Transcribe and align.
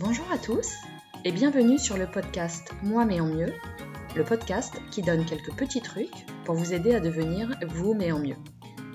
Bonjour 0.00 0.30
à 0.30 0.38
tous 0.38 0.74
et 1.24 1.32
bienvenue 1.32 1.76
sur 1.76 1.96
le 1.96 2.08
podcast 2.08 2.70
Moi 2.84 3.04
mais 3.04 3.18
en 3.18 3.26
mieux, 3.26 3.52
le 4.14 4.24
podcast 4.24 4.72
qui 4.92 5.02
donne 5.02 5.26
quelques 5.26 5.52
petits 5.56 5.80
trucs 5.80 6.24
pour 6.44 6.54
vous 6.54 6.72
aider 6.72 6.94
à 6.94 7.00
devenir 7.00 7.58
vous 7.66 7.94
mais 7.94 8.12
en 8.12 8.20
mieux. 8.20 8.36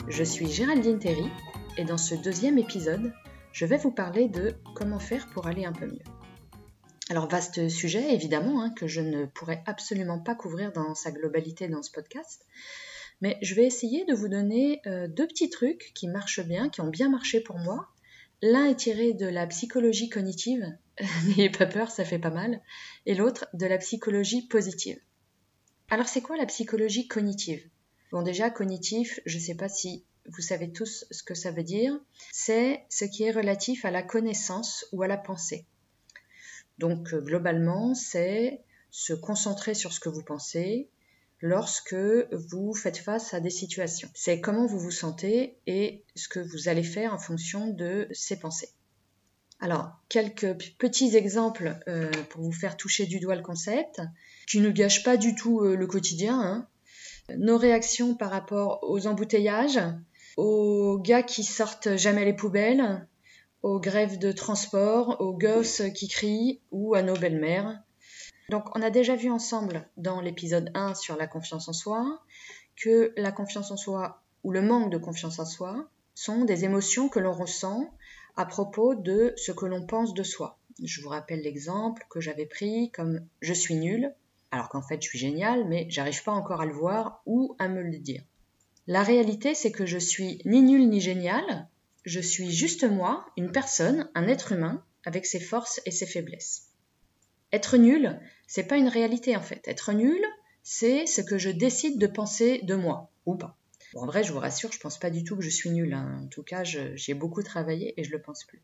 Je 0.07 0.23
suis 0.23 0.49
Géraldine 0.49 0.99
Terry 0.99 1.29
et 1.77 1.83
dans 1.83 1.97
ce 1.97 2.15
deuxième 2.15 2.57
épisode, 2.57 3.11
je 3.51 3.65
vais 3.65 3.75
vous 3.75 3.91
parler 3.91 4.29
de 4.29 4.55
comment 4.75 4.99
faire 4.99 5.27
pour 5.33 5.45
aller 5.45 5.65
un 5.65 5.73
peu 5.73 5.87
mieux. 5.87 6.05
Alors 7.09 7.27
vaste 7.27 7.67
sujet 7.67 8.13
évidemment 8.13 8.61
hein, 8.61 8.69
que 8.69 8.87
je 8.87 9.01
ne 9.01 9.25
pourrais 9.25 9.61
absolument 9.65 10.19
pas 10.19 10.35
couvrir 10.35 10.71
dans 10.71 10.95
sa 10.95 11.11
globalité 11.11 11.67
dans 11.67 11.83
ce 11.83 11.91
podcast, 11.91 12.45
mais 13.19 13.37
je 13.41 13.55
vais 13.55 13.65
essayer 13.65 14.05
de 14.05 14.13
vous 14.13 14.29
donner 14.29 14.79
euh, 14.87 15.09
deux 15.09 15.27
petits 15.27 15.49
trucs 15.49 15.91
qui 15.95 16.07
marchent 16.07 16.45
bien, 16.45 16.69
qui 16.69 16.79
ont 16.79 16.87
bien 16.87 17.09
marché 17.09 17.41
pour 17.41 17.57
moi. 17.57 17.89
L'un 18.45 18.65
est 18.65 18.75
tiré 18.75 19.13
de 19.13 19.25
la 19.25 19.47
psychologie 19.47 20.09
cognitive, 20.09 20.67
n'ayez 21.27 21.49
pas 21.49 21.65
peur, 21.65 21.89
ça 21.89 22.03
fait 22.03 22.19
pas 22.19 22.29
mal, 22.29 22.59
et 23.05 23.15
l'autre 23.15 23.47
de 23.53 23.65
la 23.65 23.77
psychologie 23.77 24.45
positive. 24.49 24.99
Alors 25.89 26.09
c'est 26.09 26.19
quoi 26.21 26.35
la 26.35 26.45
psychologie 26.45 27.07
cognitive? 27.07 27.65
Bon 28.11 28.21
déjà, 28.21 28.49
cognitif, 28.49 29.21
je 29.25 29.37
ne 29.37 29.41
sais 29.41 29.55
pas 29.55 29.69
si 29.69 30.03
vous 30.25 30.41
savez 30.41 30.73
tous 30.73 31.05
ce 31.09 31.23
que 31.23 31.35
ça 31.35 31.51
veut 31.51 31.63
dire, 31.63 31.97
c'est 32.33 32.83
ce 32.89 33.05
qui 33.05 33.23
est 33.23 33.31
relatif 33.31 33.85
à 33.85 33.91
la 33.91 34.03
connaissance 34.03 34.87
ou 34.91 35.03
à 35.03 35.07
la 35.07 35.15
pensée. 35.15 35.65
Donc 36.79 37.15
globalement, 37.15 37.95
c'est 37.95 38.61
se 38.91 39.13
concentrer 39.13 39.73
sur 39.73 39.93
ce 39.93 40.01
que 40.01 40.09
vous 40.09 40.21
pensez, 40.21 40.89
lorsque 41.43 41.93
vous 42.31 42.73
faites 42.73 42.97
face 42.97 43.33
à 43.33 43.41
des 43.41 43.49
situations. 43.49 44.09
C'est 44.13 44.39
comment 44.39 44.65
vous 44.65 44.79
vous 44.79 44.91
sentez 44.91 45.57
et 45.67 46.05
ce 46.15 46.29
que 46.29 46.39
vous 46.39 46.69
allez 46.69 46.83
faire 46.83 47.13
en 47.13 47.19
fonction 47.19 47.67
de 47.67 48.07
ces 48.13 48.39
pensées. 48.39 48.69
Alors, 49.59 49.91
quelques 50.07 50.57
petits 50.77 51.17
exemples 51.17 51.77
euh, 51.89 52.09
pour 52.29 52.43
vous 52.43 52.53
faire 52.53 52.77
toucher 52.77 53.05
du 53.07 53.19
doigt 53.19 53.35
le 53.35 53.41
concept, 53.41 54.01
qui 54.47 54.61
ne 54.61 54.71
gâchent 54.71 55.03
pas 55.03 55.17
du 55.17 55.35
tout 55.35 55.59
euh, 55.59 55.75
le 55.75 55.85
quotidien. 55.85 56.39
Hein. 56.39 56.67
Nos 57.37 57.57
réactions 57.57 58.15
par 58.15 58.31
rapport 58.31 58.79
aux 58.81 59.05
embouteillages, 59.05 59.81
aux 60.37 60.97
gars 60.97 61.23
qui 61.23 61.43
sortent 61.43 61.97
jamais 61.97 62.23
les 62.23 62.33
poubelles, 62.33 63.05
aux 63.63 63.81
grèves 63.81 64.17
de 64.17 64.31
transport, 64.31 65.19
aux 65.19 65.37
gosses 65.37 65.81
qui 65.93 66.07
crient 66.07 66.61
ou 66.71 66.95
à 66.95 67.01
nos 67.01 67.17
belles-mères, 67.17 67.83
donc 68.49 68.75
on 68.75 68.81
a 68.81 68.89
déjà 68.89 69.15
vu 69.15 69.29
ensemble 69.29 69.87
dans 69.97 70.21
l'épisode 70.21 70.71
1 70.73 70.95
sur 70.95 71.15
la 71.15 71.27
confiance 71.27 71.67
en 71.67 71.73
soi 71.73 72.21
que 72.75 73.13
la 73.17 73.31
confiance 73.31 73.71
en 73.71 73.77
soi 73.77 74.21
ou 74.43 74.51
le 74.51 74.61
manque 74.61 74.91
de 74.91 74.97
confiance 74.97 75.39
en 75.39 75.45
soi 75.45 75.89
sont 76.15 76.45
des 76.45 76.65
émotions 76.65 77.09
que 77.09 77.19
l'on 77.19 77.33
ressent 77.33 77.89
à 78.35 78.45
propos 78.45 78.95
de 78.95 79.33
ce 79.37 79.51
que 79.51 79.65
l'on 79.65 79.85
pense 79.85 80.13
de 80.13 80.23
soi. 80.23 80.59
Je 80.83 81.01
vous 81.01 81.09
rappelle 81.09 81.41
l'exemple 81.41 82.05
que 82.09 82.19
j'avais 82.19 82.45
pris 82.45 82.91
comme 82.91 83.21
je 83.41 83.53
suis 83.53 83.75
nul, 83.75 84.13
alors 84.51 84.69
qu'en 84.69 84.81
fait 84.81 85.01
je 85.01 85.07
suis 85.07 85.19
génial, 85.19 85.67
mais 85.67 85.85
j'arrive 85.89 86.23
pas 86.23 86.31
encore 86.31 86.61
à 86.61 86.65
le 86.65 86.73
voir 86.73 87.21
ou 87.25 87.55
à 87.59 87.67
me 87.67 87.81
le 87.81 87.97
dire. 87.97 88.23
La 88.87 89.03
réalité, 89.03 89.55
c'est 89.55 89.71
que 89.71 89.85
je 89.85 89.97
suis 89.97 90.41
ni 90.45 90.61
nul 90.61 90.89
ni 90.89 90.99
génial, 90.99 91.69
je 92.03 92.19
suis 92.19 92.51
juste 92.51 92.83
moi, 92.83 93.25
une 93.37 93.51
personne, 93.51 94.09
un 94.13 94.27
être 94.27 94.51
humain, 94.51 94.83
avec 95.05 95.25
ses 95.25 95.39
forces 95.39 95.81
et 95.85 95.91
ses 95.91 96.05
faiblesses. 96.05 96.72
Être 97.53 97.77
nul, 97.77 98.19
c'est 98.47 98.67
pas 98.67 98.77
une 98.77 98.87
réalité 98.87 99.37
en 99.37 99.41
fait. 99.41 99.65
Être 99.67 99.93
nul, 99.93 100.21
c'est 100.63 101.05
ce 101.05 101.21
que 101.21 101.37
je 101.37 101.51
décide 101.51 101.99
de 101.99 102.07
penser 102.07 102.61
de 102.63 102.73
moi 102.73 103.11
ou 103.27 103.35
pas. 103.35 103.57
en 103.95 104.07
vrai, 104.07 104.23
je 104.23 104.33
vous 104.33 104.39
rassure, 104.39 104.71
je 104.71 104.79
pense 104.79 104.97
pas 104.97 105.11
du 105.11 105.23
tout 105.23 105.37
que 105.37 105.43
je 105.43 105.51
suis 105.51 105.69
nul. 105.69 105.93
Hein. 105.93 106.21
En 106.23 106.27
tout 106.27 106.41
cas, 106.41 106.63
j'ai 106.63 107.13
beaucoup 107.13 107.43
travaillé 107.43 107.93
et 107.95 108.03
je 108.03 108.11
le 108.11 108.19
pense 108.19 108.43
plus. 108.43 108.61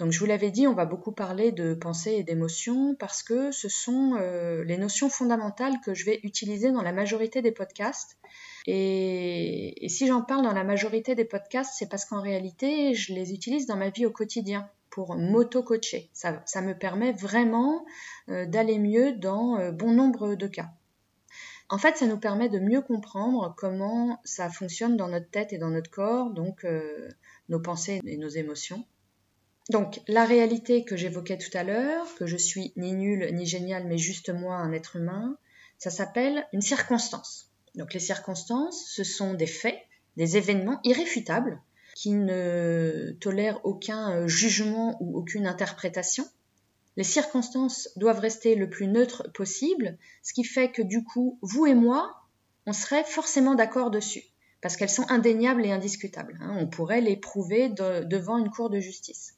Donc, 0.00 0.12
je 0.12 0.18
vous 0.18 0.26
l'avais 0.26 0.50
dit, 0.50 0.66
on 0.66 0.72
va 0.72 0.86
beaucoup 0.86 1.12
parler 1.12 1.52
de 1.52 1.74
pensée 1.74 2.12
et 2.12 2.22
d'émotion 2.24 2.96
parce 2.98 3.22
que 3.22 3.52
ce 3.52 3.68
sont 3.68 4.16
euh, 4.18 4.64
les 4.64 4.78
notions 4.78 5.08
fondamentales 5.08 5.74
que 5.84 5.94
je 5.94 6.04
vais 6.06 6.18
utiliser 6.22 6.72
dans 6.72 6.82
la 6.82 6.92
majorité 6.92 7.42
des 7.42 7.52
podcasts. 7.52 8.16
Et 8.66 9.86
si 9.88 10.06
j'en 10.06 10.22
parle 10.22 10.42
dans 10.42 10.52
la 10.52 10.64
majorité 10.64 11.14
des 11.14 11.24
podcasts, 11.24 11.74
c'est 11.78 11.88
parce 11.88 12.04
qu'en 12.04 12.20
réalité, 12.20 12.94
je 12.94 13.12
les 13.12 13.32
utilise 13.32 13.66
dans 13.66 13.76
ma 13.76 13.90
vie 13.90 14.06
au 14.06 14.10
quotidien 14.10 14.68
pour 14.96 15.14
m'auto-coacher. 15.14 16.08
Ça, 16.14 16.62
me 16.62 16.72
permet 16.72 17.12
vraiment 17.12 17.84
euh, 18.30 18.46
d'aller 18.46 18.78
mieux 18.78 19.12
dans 19.12 19.58
euh, 19.58 19.70
bon 19.70 19.92
nombre 19.92 20.36
de 20.36 20.46
cas. 20.46 20.70
En 21.68 21.76
fait, 21.76 21.98
ça 21.98 22.06
nous 22.06 22.16
permet 22.16 22.48
de 22.48 22.58
mieux 22.58 22.80
comprendre 22.80 23.54
comment 23.58 24.18
ça 24.24 24.48
fonctionne 24.48 24.96
dans 24.96 25.08
notre 25.08 25.28
tête 25.28 25.52
et 25.52 25.58
dans 25.58 25.68
notre 25.68 25.90
corps, 25.90 26.30
donc 26.30 26.64
euh, 26.64 27.10
nos 27.50 27.60
pensées 27.60 28.00
et 28.06 28.16
nos 28.16 28.30
émotions. 28.30 28.86
Donc, 29.68 30.00
la 30.08 30.24
réalité 30.24 30.82
que 30.82 30.96
j'évoquais 30.96 31.36
tout 31.36 31.54
à 31.54 31.62
l'heure, 31.62 32.06
que 32.14 32.24
je 32.24 32.38
suis 32.38 32.72
ni 32.76 32.94
nul 32.94 33.28
ni 33.34 33.44
génial, 33.44 33.86
mais 33.86 33.98
juste 33.98 34.30
moi, 34.30 34.54
un 34.56 34.72
être 34.72 34.96
humain, 34.96 35.36
ça 35.76 35.90
s'appelle 35.90 36.46
une 36.54 36.62
circonstance. 36.62 37.52
Donc, 37.74 37.92
les 37.92 38.00
circonstances, 38.00 38.82
ce 38.88 39.04
sont 39.04 39.34
des 39.34 39.46
faits, 39.46 39.78
des 40.16 40.38
événements 40.38 40.80
irréfutables 40.84 41.60
qui 41.96 42.12
ne 42.12 43.16
tolère 43.20 43.58
aucun 43.64 44.12
euh, 44.12 44.28
jugement 44.28 44.98
ou 45.00 45.16
aucune 45.16 45.46
interprétation. 45.46 46.26
Les 46.98 47.04
circonstances 47.04 47.88
doivent 47.96 48.18
rester 48.18 48.54
le 48.54 48.68
plus 48.68 48.86
neutres 48.86 49.32
possible, 49.32 49.96
ce 50.22 50.34
qui 50.34 50.44
fait 50.44 50.70
que 50.70 50.82
du 50.82 51.04
coup, 51.04 51.38
vous 51.40 51.64
et 51.64 51.74
moi, 51.74 52.14
on 52.66 52.74
serait 52.74 53.02
forcément 53.02 53.54
d'accord 53.54 53.90
dessus, 53.90 54.24
parce 54.60 54.76
qu'elles 54.76 54.90
sont 54.90 55.10
indéniables 55.10 55.64
et 55.64 55.72
indiscutables. 55.72 56.38
Hein. 56.42 56.54
On 56.60 56.66
pourrait 56.66 57.00
les 57.00 57.16
prouver 57.16 57.70
devant 57.70 58.36
une 58.36 58.50
cour 58.50 58.68
de 58.68 58.78
justice. 58.78 59.34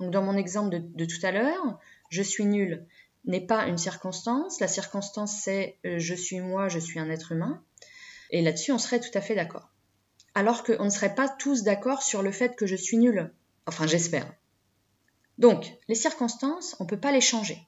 Donc 0.00 0.10
dans 0.10 0.22
mon 0.22 0.36
exemple 0.36 0.70
de, 0.70 0.78
de 0.78 1.04
tout 1.04 1.24
à 1.24 1.30
l'heure, 1.30 1.78
je 2.08 2.22
suis 2.22 2.44
nul 2.44 2.84
n'est 3.24 3.46
pas 3.46 3.66
une 3.66 3.78
circonstance. 3.78 4.58
La 4.58 4.66
circonstance, 4.66 5.42
c'est 5.44 5.78
euh, 5.86 6.00
je 6.00 6.14
suis 6.16 6.40
moi, 6.40 6.68
je 6.68 6.80
suis 6.80 6.98
un 6.98 7.08
être 7.08 7.30
humain. 7.30 7.62
Et 8.30 8.42
là-dessus, 8.42 8.72
on 8.72 8.78
serait 8.78 8.98
tout 8.98 9.16
à 9.16 9.20
fait 9.20 9.36
d'accord 9.36 9.70
alors 10.34 10.64
qu'on 10.64 10.84
ne 10.84 10.90
serait 10.90 11.14
pas 11.14 11.28
tous 11.28 11.62
d'accord 11.62 12.02
sur 12.02 12.22
le 12.22 12.32
fait 12.32 12.56
que 12.56 12.66
je 12.66 12.76
suis 12.76 12.98
nul. 12.98 13.32
Enfin, 13.66 13.86
j'espère. 13.86 14.32
Donc, 15.38 15.72
les 15.88 15.94
circonstances, 15.94 16.76
on 16.80 16.84
ne 16.84 16.88
peut 16.88 17.00
pas 17.00 17.12
les 17.12 17.20
changer. 17.20 17.66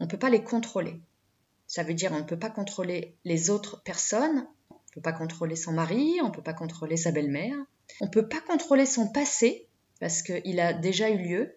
On 0.00 0.04
ne 0.04 0.10
peut 0.10 0.18
pas 0.18 0.30
les 0.30 0.42
contrôler. 0.42 1.00
Ça 1.66 1.82
veut 1.82 1.94
dire 1.94 2.12
on 2.12 2.18
ne 2.18 2.22
peut 2.22 2.38
pas 2.38 2.50
contrôler 2.50 3.16
les 3.24 3.50
autres 3.50 3.82
personnes, 3.82 4.46
on 4.70 4.74
ne 4.74 4.94
peut 4.94 5.00
pas 5.00 5.12
contrôler 5.12 5.56
son 5.56 5.72
mari, 5.72 6.18
on 6.22 6.28
ne 6.28 6.32
peut 6.32 6.42
pas 6.42 6.52
contrôler 6.52 6.96
sa 6.96 7.10
belle-mère, 7.10 7.56
on 8.00 8.06
ne 8.06 8.10
peut 8.10 8.28
pas 8.28 8.40
contrôler 8.40 8.86
son 8.86 9.08
passé, 9.08 9.66
parce 9.98 10.22
qu'il 10.22 10.60
a 10.60 10.72
déjà 10.72 11.10
eu 11.10 11.18
lieu, 11.18 11.56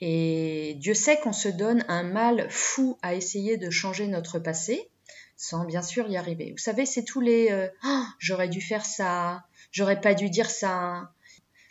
et 0.00 0.76
Dieu 0.78 0.94
sait 0.94 1.18
qu'on 1.20 1.32
se 1.32 1.48
donne 1.48 1.84
un 1.88 2.02
mal 2.02 2.48
fou 2.50 2.98
à 3.02 3.14
essayer 3.14 3.56
de 3.56 3.70
changer 3.70 4.06
notre 4.06 4.38
passé, 4.38 4.88
sans 5.36 5.64
bien 5.64 5.82
sûr 5.82 6.08
y 6.08 6.16
arriver. 6.16 6.52
Vous 6.52 6.62
savez, 6.62 6.86
c'est 6.86 7.04
tous 7.04 7.20
les 7.20 7.50
euh, 7.50 7.68
ah, 7.82 8.06
j'aurais 8.18 8.48
dû 8.48 8.60
faire 8.60 8.84
ça, 8.84 9.44
j'aurais 9.70 10.00
pas 10.00 10.14
dû 10.14 10.30
dire 10.30 10.50
ça. 10.50 11.12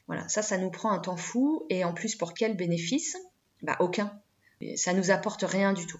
Voilà, 0.07 0.27
ça, 0.27 0.41
ça 0.41 0.57
nous 0.57 0.71
prend 0.71 0.91
un 0.91 0.99
temps 0.99 1.17
fou. 1.17 1.65
Et 1.69 1.83
en 1.83 1.93
plus, 1.93 2.15
pour 2.15 2.33
quel 2.33 2.55
bénéfice? 2.55 3.17
Bah, 3.61 3.77
aucun. 3.79 4.19
Ça 4.75 4.93
nous 4.93 5.11
apporte 5.11 5.43
rien 5.43 5.73
du 5.73 5.85
tout. 5.85 5.99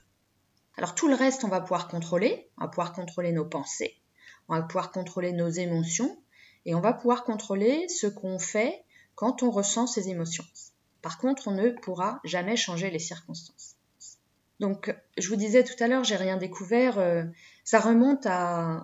Alors, 0.78 0.96
tout 0.96 1.08
le 1.08 1.16
reste, 1.16 1.44
on 1.44 1.50
va 1.50 1.62
pouvoir 1.62 1.88
contrôler. 1.88 2.50
On 2.58 2.64
va 2.64 2.68
pouvoir 2.70 2.94
contrôler 2.94 3.32
nos 3.32 3.46
pensées. 3.46 4.00
On 4.48 4.56
va 4.56 4.64
pouvoir 4.64 4.92
contrôler 4.92 5.32
nos 5.32 5.50
émotions. 5.50 6.18
Et 6.66 6.76
on 6.76 6.82
va 6.82 6.94
pouvoir 6.94 7.24
contrôler 7.24 7.88
ce 7.88 8.08
qu'on 8.08 8.40
fait 8.40 8.84
quand 9.16 9.44
on 9.44 9.52
ressent 9.52 9.88
ces 9.88 10.10
émotions. 10.10 10.46
Par 11.02 11.18
contre, 11.18 11.48
on 11.48 11.52
ne 11.52 11.70
pourra 11.70 12.20
jamais 12.24 12.56
changer 12.56 12.90
les 12.90 13.00
circonstances. 13.00 13.76
Donc, 14.60 14.94
je 15.18 15.30
vous 15.30 15.38
disais 15.38 15.64
tout 15.64 15.82
à 15.82 15.88
l'heure, 15.88 16.04
j'ai 16.04 16.18
rien 16.18 16.38
découvert. 16.38 17.00
Euh, 17.00 17.24
ça 17.70 17.80
remonte 17.80 18.26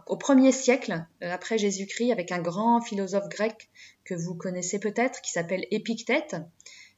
au 0.06 0.16
premier 0.16 0.51
siècle 0.51 1.07
euh, 1.23 1.31
après 1.31 1.57
Jésus-Christ 1.57 2.12
avec 2.12 2.31
un 2.31 2.40
grand 2.40 2.81
philosophe 2.81 3.28
grec 3.29 3.72
que 4.03 4.13
vous 4.13 4.35
connaissez 4.35 4.78
peut-être 4.78 5.22
qui 5.23 5.31
s'appelle 5.31 5.66
Épictète. 5.72 6.35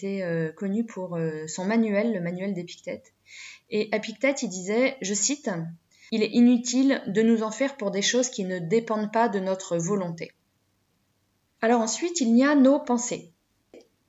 Il 0.01 0.09
était 0.09 0.21
euh, 0.21 0.51
connu 0.51 0.85
pour 0.85 1.17
son 1.47 1.63
manuel, 1.63 2.11
le 2.13 2.19
manuel 2.19 2.53
d'Épictète. 2.53 3.13
Et 3.69 3.95
Épictète, 3.95 4.43
il 4.43 4.49
disait, 4.49 4.97
je 5.01 5.13
cite, 5.13 5.49
Il 6.11 6.23
est 6.23 6.31
inutile 6.33 7.01
de 7.07 7.21
nous 7.21 7.41
en 7.41 7.51
faire 7.51 7.77
pour 7.77 7.89
des 7.89 8.01
choses 8.01 8.29
qui 8.29 8.43
ne 8.43 8.59
dépendent 8.59 9.13
pas 9.13 9.29
de 9.29 9.39
notre 9.39 9.77
volonté. 9.77 10.33
Alors 11.61 11.79
ensuite, 11.79 12.19
il 12.19 12.35
y 12.35 12.43
a 12.43 12.53
nos 12.55 12.81
pensées. 12.81 13.31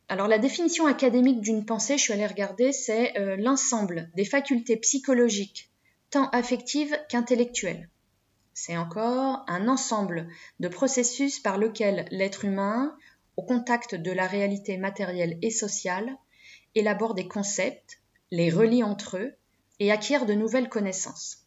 Alors 0.08 0.26
la 0.26 0.38
définition 0.38 0.86
académique 0.86 1.42
d'une 1.42 1.64
pensée, 1.64 1.96
je 1.96 2.02
suis 2.02 2.12
allée 2.12 2.26
regarder, 2.26 2.72
c'est 2.72 3.16
euh, 3.16 3.36
l'ensemble 3.36 4.10
des 4.16 4.24
facultés 4.24 4.78
psychologiques, 4.78 5.70
tant 6.10 6.28
affectives 6.30 6.96
qu'intellectuelles. 7.08 7.88
C'est 8.54 8.76
encore 8.76 9.44
un 9.46 9.68
ensemble 9.68 10.28
de 10.58 10.68
processus 10.68 11.38
par 11.38 11.58
lequel 11.58 12.06
l'être 12.10 12.44
humain, 12.44 12.96
au 13.36 13.42
contact 13.42 13.94
de 13.94 14.10
la 14.10 14.26
réalité 14.26 14.78
matérielle 14.78 15.38
et 15.42 15.50
sociale, 15.50 16.16
élabore 16.74 17.14
des 17.14 17.28
concepts, 17.28 18.00
les 18.30 18.50
relie 18.50 18.82
entre 18.82 19.16
eux 19.16 19.34
et 19.78 19.92
acquiert 19.92 20.26
de 20.26 20.34
nouvelles 20.34 20.68
connaissances. 20.68 21.46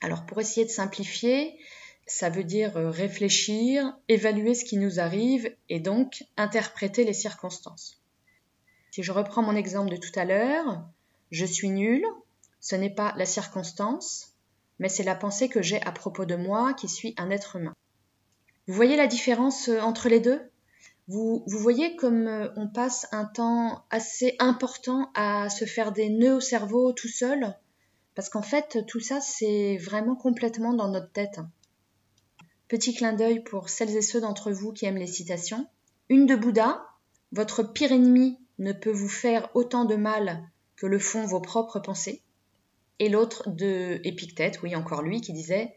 Alors 0.00 0.24
pour 0.24 0.40
essayer 0.40 0.64
de 0.64 0.70
simplifier, 0.70 1.58
ça 2.06 2.30
veut 2.30 2.44
dire 2.44 2.76
euh, 2.76 2.90
réfléchir, 2.90 3.96
évaluer 4.08 4.54
ce 4.54 4.64
qui 4.64 4.76
nous 4.76 5.00
arrive 5.00 5.52
et 5.68 5.80
donc 5.80 6.22
interpréter 6.36 7.04
les 7.04 7.12
circonstances. 7.12 8.00
Si 8.92 9.02
je 9.02 9.12
reprends 9.12 9.42
mon 9.42 9.56
exemple 9.56 9.90
de 9.90 9.96
tout 9.96 10.16
à 10.18 10.24
l'heure, 10.24 10.84
je 11.32 11.44
suis 11.44 11.70
nul, 11.70 12.04
ce 12.60 12.76
n'est 12.76 12.94
pas 12.94 13.14
la 13.16 13.26
circonstance, 13.26 14.34
mais 14.78 14.88
c'est 14.88 15.04
la 15.04 15.14
pensée 15.14 15.48
que 15.48 15.62
j'ai 15.62 15.80
à 15.82 15.92
propos 15.92 16.24
de 16.24 16.36
moi 16.36 16.74
qui 16.74 16.88
suis 16.88 17.14
un 17.16 17.30
être 17.30 17.56
humain. 17.56 17.74
Vous 18.66 18.74
voyez 18.74 18.96
la 18.96 19.06
différence 19.06 19.68
euh, 19.68 19.80
entre 19.80 20.08
les 20.08 20.20
deux? 20.20 20.40
Vous, 21.08 21.44
voyez 21.46 21.94
comme 21.94 22.26
euh, 22.26 22.48
on 22.56 22.66
passe 22.66 23.06
un 23.12 23.24
temps 23.24 23.84
assez 23.90 24.34
important 24.40 25.12
à 25.14 25.48
se 25.48 25.64
faire 25.64 25.92
des 25.92 26.10
nœuds 26.10 26.36
au 26.36 26.40
cerveau 26.40 26.92
tout 26.92 27.08
seul? 27.08 27.56
Parce 28.16 28.28
qu'en 28.28 28.42
fait, 28.42 28.84
tout 28.88 28.98
ça, 28.98 29.20
c'est 29.20 29.76
vraiment 29.76 30.16
complètement 30.16 30.74
dans 30.74 30.88
notre 30.88 31.12
tête. 31.12 31.38
Petit 32.66 32.92
clin 32.92 33.12
d'œil 33.12 33.44
pour 33.44 33.68
celles 33.68 33.96
et 33.96 34.02
ceux 34.02 34.20
d'entre 34.20 34.50
vous 34.50 34.72
qui 34.72 34.86
aiment 34.86 34.96
les 34.96 35.06
citations. 35.06 35.68
Une 36.08 36.26
de 36.26 36.34
Bouddha, 36.34 36.84
votre 37.30 37.62
pire 37.62 37.92
ennemi 37.92 38.40
ne 38.58 38.72
peut 38.72 38.90
vous 38.90 39.08
faire 39.08 39.48
autant 39.54 39.84
de 39.84 39.94
mal 39.94 40.42
que 40.74 40.86
le 40.86 40.98
font 40.98 41.24
vos 41.24 41.40
propres 41.40 41.78
pensées. 41.78 42.22
Et 42.98 43.08
l'autre 43.08 43.50
de 43.50 44.00
Épictète, 44.04 44.60
oui 44.62 44.74
encore 44.74 45.02
lui, 45.02 45.20
qui 45.20 45.32
disait 45.32 45.74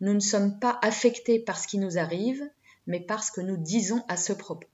Nous 0.00 0.14
ne 0.14 0.20
sommes 0.20 0.58
pas 0.58 0.78
affectés 0.82 1.38
par 1.38 1.58
ce 1.58 1.66
qui 1.66 1.78
nous 1.78 1.98
arrive, 1.98 2.42
mais 2.86 3.00
par 3.00 3.24
ce 3.24 3.32
que 3.32 3.40
nous 3.40 3.56
disons 3.56 4.02
à 4.08 4.16
ce 4.16 4.32
propos. 4.32 4.68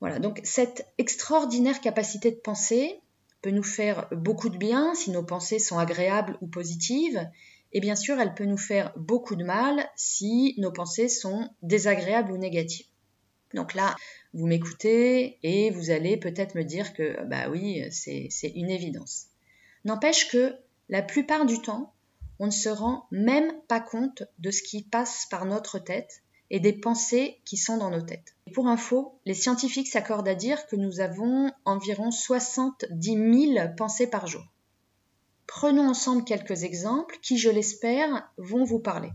Voilà, 0.00 0.18
donc 0.18 0.40
cette 0.44 0.86
extraordinaire 0.98 1.80
capacité 1.80 2.30
de 2.30 2.36
penser 2.36 3.00
peut 3.42 3.50
nous 3.50 3.62
faire 3.62 4.08
beaucoup 4.12 4.48
de 4.48 4.58
bien 4.58 4.94
si 4.94 5.10
nos 5.10 5.22
pensées 5.22 5.58
sont 5.58 5.78
agréables 5.78 6.38
ou 6.40 6.46
positives, 6.46 7.28
et 7.72 7.80
bien 7.80 7.96
sûr, 7.96 8.18
elle 8.18 8.34
peut 8.34 8.44
nous 8.44 8.58
faire 8.58 8.92
beaucoup 8.96 9.36
de 9.36 9.44
mal 9.44 9.88
si 9.96 10.54
nos 10.58 10.72
pensées 10.72 11.08
sont 11.08 11.50
désagréables 11.62 12.32
ou 12.32 12.38
négatives. 12.38 12.86
Donc 13.54 13.74
là, 13.74 13.94
vous 14.32 14.46
m'écoutez 14.46 15.38
et 15.42 15.70
vous 15.70 15.90
allez 15.90 16.16
peut-être 16.16 16.54
me 16.54 16.62
dire 16.62 16.92
que, 16.94 17.22
bah 17.26 17.48
oui, 17.50 17.82
c'est 17.90 18.52
une 18.54 18.70
évidence. 18.70 19.26
N'empêche 19.84 20.28
que 20.30 20.54
la 20.88 21.02
plupart 21.02 21.46
du 21.46 21.60
temps, 21.60 21.92
on 22.38 22.46
ne 22.46 22.50
se 22.52 22.68
rend 22.68 23.06
même 23.10 23.52
pas 23.68 23.80
compte 23.80 24.22
de 24.38 24.50
ce 24.50 24.62
qui 24.62 24.82
passe 24.82 25.26
par 25.30 25.46
notre 25.46 25.78
tête 25.78 26.22
et 26.50 26.60
des 26.60 26.72
pensées 26.72 27.40
qui 27.44 27.56
sont 27.56 27.76
dans 27.76 27.90
nos 27.90 28.02
têtes. 28.02 28.36
pour 28.54 28.68
info, 28.68 29.18
les 29.24 29.34
scientifiques 29.34 29.88
s'accordent 29.88 30.28
à 30.28 30.34
dire 30.34 30.66
que 30.68 30.76
nous 30.76 31.00
avons 31.00 31.50
environ 31.64 32.10
70 32.10 33.52
000 33.54 33.68
pensées 33.76 34.06
par 34.06 34.26
jour. 34.26 34.44
Prenons 35.46 35.88
ensemble 35.88 36.24
quelques 36.24 36.62
exemples 36.62 37.18
qui, 37.22 37.38
je 37.38 37.50
l'espère, 37.50 38.30
vont 38.36 38.64
vous 38.64 38.78
parler. 38.78 39.10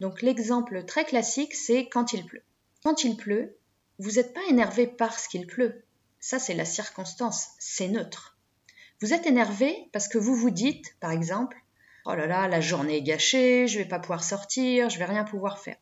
Donc 0.00 0.22
l'exemple 0.22 0.84
très 0.84 1.04
classique, 1.04 1.54
c'est 1.54 1.88
quand 1.88 2.12
il 2.12 2.24
pleut. 2.24 2.42
Quand 2.82 3.04
il 3.04 3.16
pleut, 3.16 3.56
vous 3.98 4.12
n'êtes 4.12 4.34
pas 4.34 4.44
énervé 4.48 4.86
parce 4.86 5.28
qu'il 5.28 5.46
pleut. 5.46 5.84
Ça, 6.18 6.38
c'est 6.38 6.54
la 6.54 6.64
circonstance, 6.64 7.48
c'est 7.58 7.88
neutre. 7.88 8.31
Vous 9.02 9.12
êtes 9.12 9.26
énervé 9.26 9.88
parce 9.92 10.06
que 10.06 10.16
vous 10.16 10.36
vous 10.36 10.50
dites, 10.50 10.94
par 11.00 11.10
exemple, 11.10 11.56
Oh 12.04 12.14
là 12.14 12.26
là, 12.26 12.46
la 12.46 12.60
journée 12.60 12.98
est 12.98 13.02
gâchée, 13.02 13.66
je 13.66 13.78
vais 13.78 13.84
pas 13.84 13.98
pouvoir 13.98 14.22
sortir, 14.22 14.90
je 14.90 14.98
vais 14.98 15.04
rien 15.04 15.24
pouvoir 15.24 15.58
faire. 15.58 15.76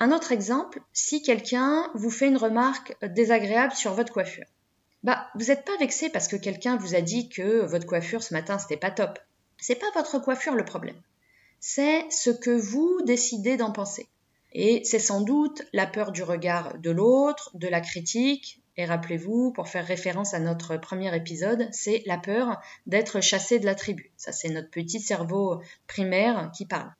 Un 0.00 0.10
autre 0.10 0.32
exemple, 0.32 0.80
si 0.92 1.22
quelqu'un 1.22 1.88
vous 1.94 2.10
fait 2.10 2.26
une 2.26 2.36
remarque 2.36 2.96
désagréable 3.02 3.74
sur 3.74 3.94
votre 3.94 4.12
coiffure. 4.12 4.46
Bah, 5.04 5.28
vous 5.36 5.46
n'êtes 5.46 5.64
pas 5.64 5.76
vexé 5.78 6.08
parce 6.08 6.26
que 6.26 6.34
quelqu'un 6.34 6.76
vous 6.76 6.96
a 6.96 7.00
dit 7.00 7.28
que 7.28 7.64
votre 7.64 7.86
coiffure 7.86 8.24
ce 8.24 8.34
matin 8.34 8.58
c'était 8.58 8.76
pas 8.76 8.90
top. 8.90 9.20
C'est 9.56 9.76
pas 9.76 9.90
votre 9.94 10.18
coiffure 10.18 10.56
le 10.56 10.64
problème. 10.64 11.00
C'est 11.60 12.10
ce 12.10 12.30
que 12.30 12.50
vous 12.50 13.02
décidez 13.04 13.56
d'en 13.56 13.70
penser. 13.70 14.08
Et 14.52 14.82
c'est 14.84 14.98
sans 14.98 15.20
doute 15.20 15.62
la 15.72 15.86
peur 15.86 16.10
du 16.10 16.24
regard 16.24 16.76
de 16.78 16.90
l'autre, 16.90 17.50
de 17.54 17.68
la 17.68 17.80
critique, 17.80 18.60
et 18.76 18.84
rappelez-vous, 18.84 19.52
pour 19.52 19.68
faire 19.68 19.86
référence 19.86 20.34
à 20.34 20.38
notre 20.38 20.76
premier 20.76 21.14
épisode, 21.16 21.68
c'est 21.72 22.02
la 22.06 22.18
peur 22.18 22.60
d'être 22.86 23.20
chassé 23.20 23.58
de 23.58 23.64
la 23.64 23.74
tribu. 23.74 24.12
Ça, 24.16 24.32
c'est 24.32 24.50
notre 24.50 24.70
petit 24.70 25.00
cerveau 25.00 25.62
primaire 25.86 26.50
qui 26.54 26.66
parle. 26.66 26.92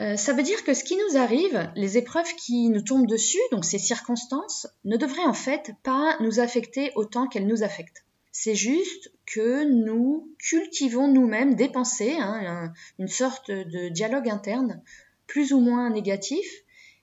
Euh, 0.00 0.16
ça 0.16 0.32
veut 0.32 0.42
dire 0.42 0.62
que 0.64 0.74
ce 0.74 0.84
qui 0.84 0.96
nous 0.96 1.18
arrive, 1.18 1.70
les 1.76 1.98
épreuves 1.98 2.34
qui 2.36 2.68
nous 2.68 2.82
tombent 2.82 3.06
dessus, 3.06 3.40
donc 3.52 3.64
ces 3.64 3.78
circonstances, 3.78 4.66
ne 4.84 4.96
devraient 4.96 5.24
en 5.24 5.34
fait 5.34 5.72
pas 5.82 6.16
nous 6.20 6.40
affecter 6.40 6.92
autant 6.94 7.26
qu'elles 7.26 7.46
nous 7.46 7.62
affectent. 7.62 8.04
C'est 8.32 8.54
juste 8.54 9.12
que 9.26 9.64
nous 9.64 10.28
cultivons 10.38 11.08
nous-mêmes 11.08 11.54
des 11.54 11.68
pensées, 11.68 12.16
hein, 12.18 12.72
une 12.98 13.08
sorte 13.08 13.50
de 13.50 13.88
dialogue 13.88 14.28
interne, 14.28 14.82
plus 15.26 15.52
ou 15.52 15.60
moins 15.60 15.90
négatif, 15.90 16.46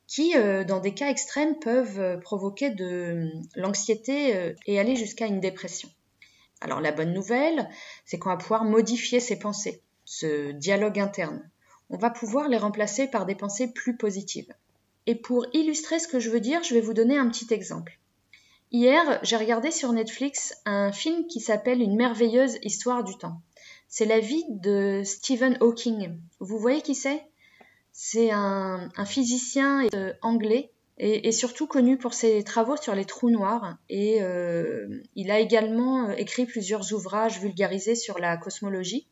qui, 0.07 0.36
euh, 0.36 0.63
dans 0.63 0.80
des 0.80 0.94
cas 0.94 1.09
extrêmes, 1.09 1.59
peuvent 1.59 2.00
euh, 2.00 2.18
provoquer 2.18 2.69
de 2.69 3.30
l'anxiété 3.56 4.56
et 4.65 4.80
aller 4.80 4.95
jusqu'à 4.95 5.27
une 5.27 5.39
dépression. 5.39 5.89
Alors 6.62 6.81
la 6.81 6.92
bonne 6.92 7.13
nouvelle, 7.13 7.69
c'est 8.06 8.18
qu'on 8.18 8.30
va 8.30 8.38
pouvoir 8.38 8.63
modifier 8.63 9.19
ces 9.19 9.38
pensées, 9.38 9.81
ce 10.06 10.51
dialogue 10.51 11.00
interne 11.00 11.48
on 11.89 11.98
va 11.98 12.09
pouvoir 12.09 12.50
les 12.50 12.57
remplacer 12.57 13.07
par 13.07 13.25
des 13.25 13.36
pensées 13.36 13.71
plus 13.71 13.95
positives. 13.95 14.54
Et 15.06 15.15
pour 15.15 15.45
illustrer 15.54 16.00
ce 16.00 16.07
que 16.07 16.19
je 16.19 16.30
veux 16.30 16.42
dire, 16.42 16.63
je 16.63 16.74
vais 16.74 16.81
vous 16.81 16.94
donner 16.94 17.18
un 17.18 17.30
petit 17.30 17.53
exemple. 17.53 18.00
Hier, 18.71 19.19
j'ai 19.24 19.38
regardé 19.38 19.71
sur 19.71 19.94
Netflix 19.94 20.53
un 20.65 20.92
film 20.92 21.27
qui 21.27 21.39
s'appelle 21.39 21.81
Une 21.81 21.95
merveilleuse 21.95 22.57
histoire 22.63 23.06
du 23.06 23.18
temps. 23.18 23.42
C'est 23.88 24.06
la 24.06 24.19
vie 24.19 24.44
de 24.50 25.03
Stephen 25.06 25.57
Hawking. 25.62 26.19
Vous 26.42 26.60
voyez 26.60 26.81
qui 26.81 26.94
c'est? 26.94 27.25
C'est 28.00 28.30
un, 28.30 28.92
physicien 29.08 29.88
euh, 29.96 30.14
anglais 30.22 30.72
et, 31.00 31.32
surtout 31.32 31.66
connu 31.66 31.98
pour 31.98 32.14
ses 32.14 32.44
travaux 32.44 32.78
sur 32.78 32.94
les 32.94 33.06
trous 33.06 33.32
noirs. 33.32 33.76
Et 33.90 34.22
euh, 34.22 35.02
il 35.16 35.32
a 35.32 35.40
également 35.40 36.08
euh, 36.08 36.12
écrit 36.12 36.46
plusieurs 36.46 36.94
ouvrages 36.94 37.40
vulgarisés 37.40 37.96
sur 37.96 38.20
la 38.20 38.38
cosmologie. 38.38 39.08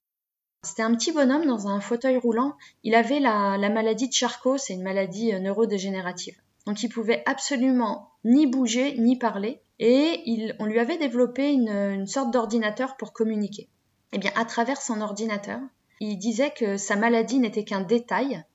C'était 0.62 0.84
un 0.84 0.94
petit 0.94 1.12
bonhomme 1.12 1.48
dans 1.48 1.68
un 1.68 1.82
fauteuil 1.82 2.18
roulant. 2.18 2.58
Il 2.84 2.94
avait 2.94 3.20
la, 3.20 3.58
maladie 3.58 4.08
de 4.08 4.14
Charcot, 4.14 4.60
c'est 4.60 4.76
une 4.76 4.84
maladie 4.84 5.34
neurodégénérative. 5.40 6.40
Donc 6.68 6.84
il 6.84 6.90
pouvait 6.90 7.24
absolument 7.26 8.12
ni 8.24 8.46
bouger 8.46 9.00
ni 9.00 9.18
parler. 9.18 9.64
Et 9.80 10.54
on 10.60 10.66
lui 10.66 10.78
avait 10.78 11.00
développé 11.00 11.52
une, 11.52 12.06
sorte 12.06 12.30
d'ordinateur 12.30 12.98
pour 12.98 13.14
communiquer. 13.14 13.68
Eh 14.14 14.20
bien, 14.20 14.32
à 14.36 14.46
travers 14.46 14.80
son 14.80 15.02
ordinateur, 15.02 15.60
il 16.02 16.20
disait 16.20 16.52
que 16.52 16.78
sa 16.78 16.96
maladie 16.96 17.40
n'était 17.40 17.64
qu'un 17.66 17.82
détail 17.82 18.46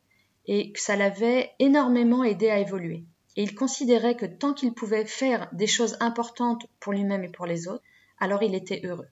et 0.47 0.73
que 0.73 0.81
ça 0.81 0.97
l'avait 0.97 1.53
énormément 1.59 2.25
aidé 2.25 2.51
à 2.51 2.59
évoluer. 2.59 3.05
Et 3.37 3.43
il 3.43 3.55
considérait 3.55 4.17
que 4.17 4.27
tant 4.27 4.55
qu'il 4.55 4.75
pouvait 4.75 5.05
faire 5.05 5.49
des 5.53 5.67
choses 5.67 5.97
importantes 6.01 6.67
pour 6.81 6.93
lui-même 6.93 7.25
et 7.25 7.29
pour 7.29 7.47
les 7.47 7.69
autres, 7.69 7.85
alors 8.19 8.43
il 8.43 8.55
était 8.55 8.83
heureux 8.85 9.09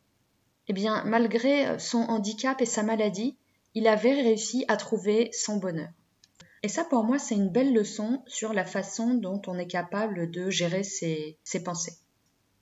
eh 0.69 0.73
bien, 0.75 1.03
malgré 1.05 1.79
son 1.79 1.99
handicap 1.99 2.61
et 2.61 2.67
sa 2.67 2.83
maladie, 2.83 3.37
il 3.75 3.89
avait 3.89 4.13
réussi 4.13 4.65
à 4.69 4.77
trouver 4.77 5.31
son 5.33 5.57
bonheur. 5.57 5.89
Et 6.63 6.69
ça, 6.69 6.85
pour 6.85 7.05
moi, 7.05 7.19
c'est 7.19 7.37
une 7.37 7.51
belle 7.51 7.73
leçon 7.73 8.23
sur 8.27 8.53
la 8.53 8.65
façon 8.65 9.15
dont 9.15 9.41
on 9.47 9.59
est 9.59 9.67
capable 9.67 10.31
de 10.31 10.51
gérer 10.51 10.83
ses, 10.83 11.39
pensées. 11.65 11.95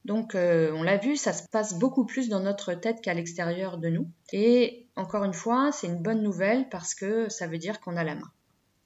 Donc, 0.04 0.34
euh, 0.34 0.70
on 0.74 0.82
l'a 0.84 0.98
vu, 0.98 1.16
ça 1.16 1.32
se 1.32 1.48
passe 1.48 1.78
beaucoup 1.78 2.04
plus 2.04 2.28
dans 2.28 2.40
notre 2.40 2.74
tête 2.74 3.00
qu'à 3.00 3.14
l'extérieur 3.14 3.78
de 3.78 3.88
nous. 3.88 4.08
Et 4.32 4.86
encore 4.94 5.24
une 5.24 5.32
fois, 5.32 5.72
c'est 5.72 5.88
une 5.88 6.02
bonne 6.02 6.22
nouvelle 6.22 6.68
parce 6.68 6.94
que 6.94 7.28
ça 7.28 7.48
veut 7.48 7.58
dire 7.58 7.80
qu'on 7.80 7.96
a 7.96 8.04
la 8.04 8.14
main. 8.14 8.30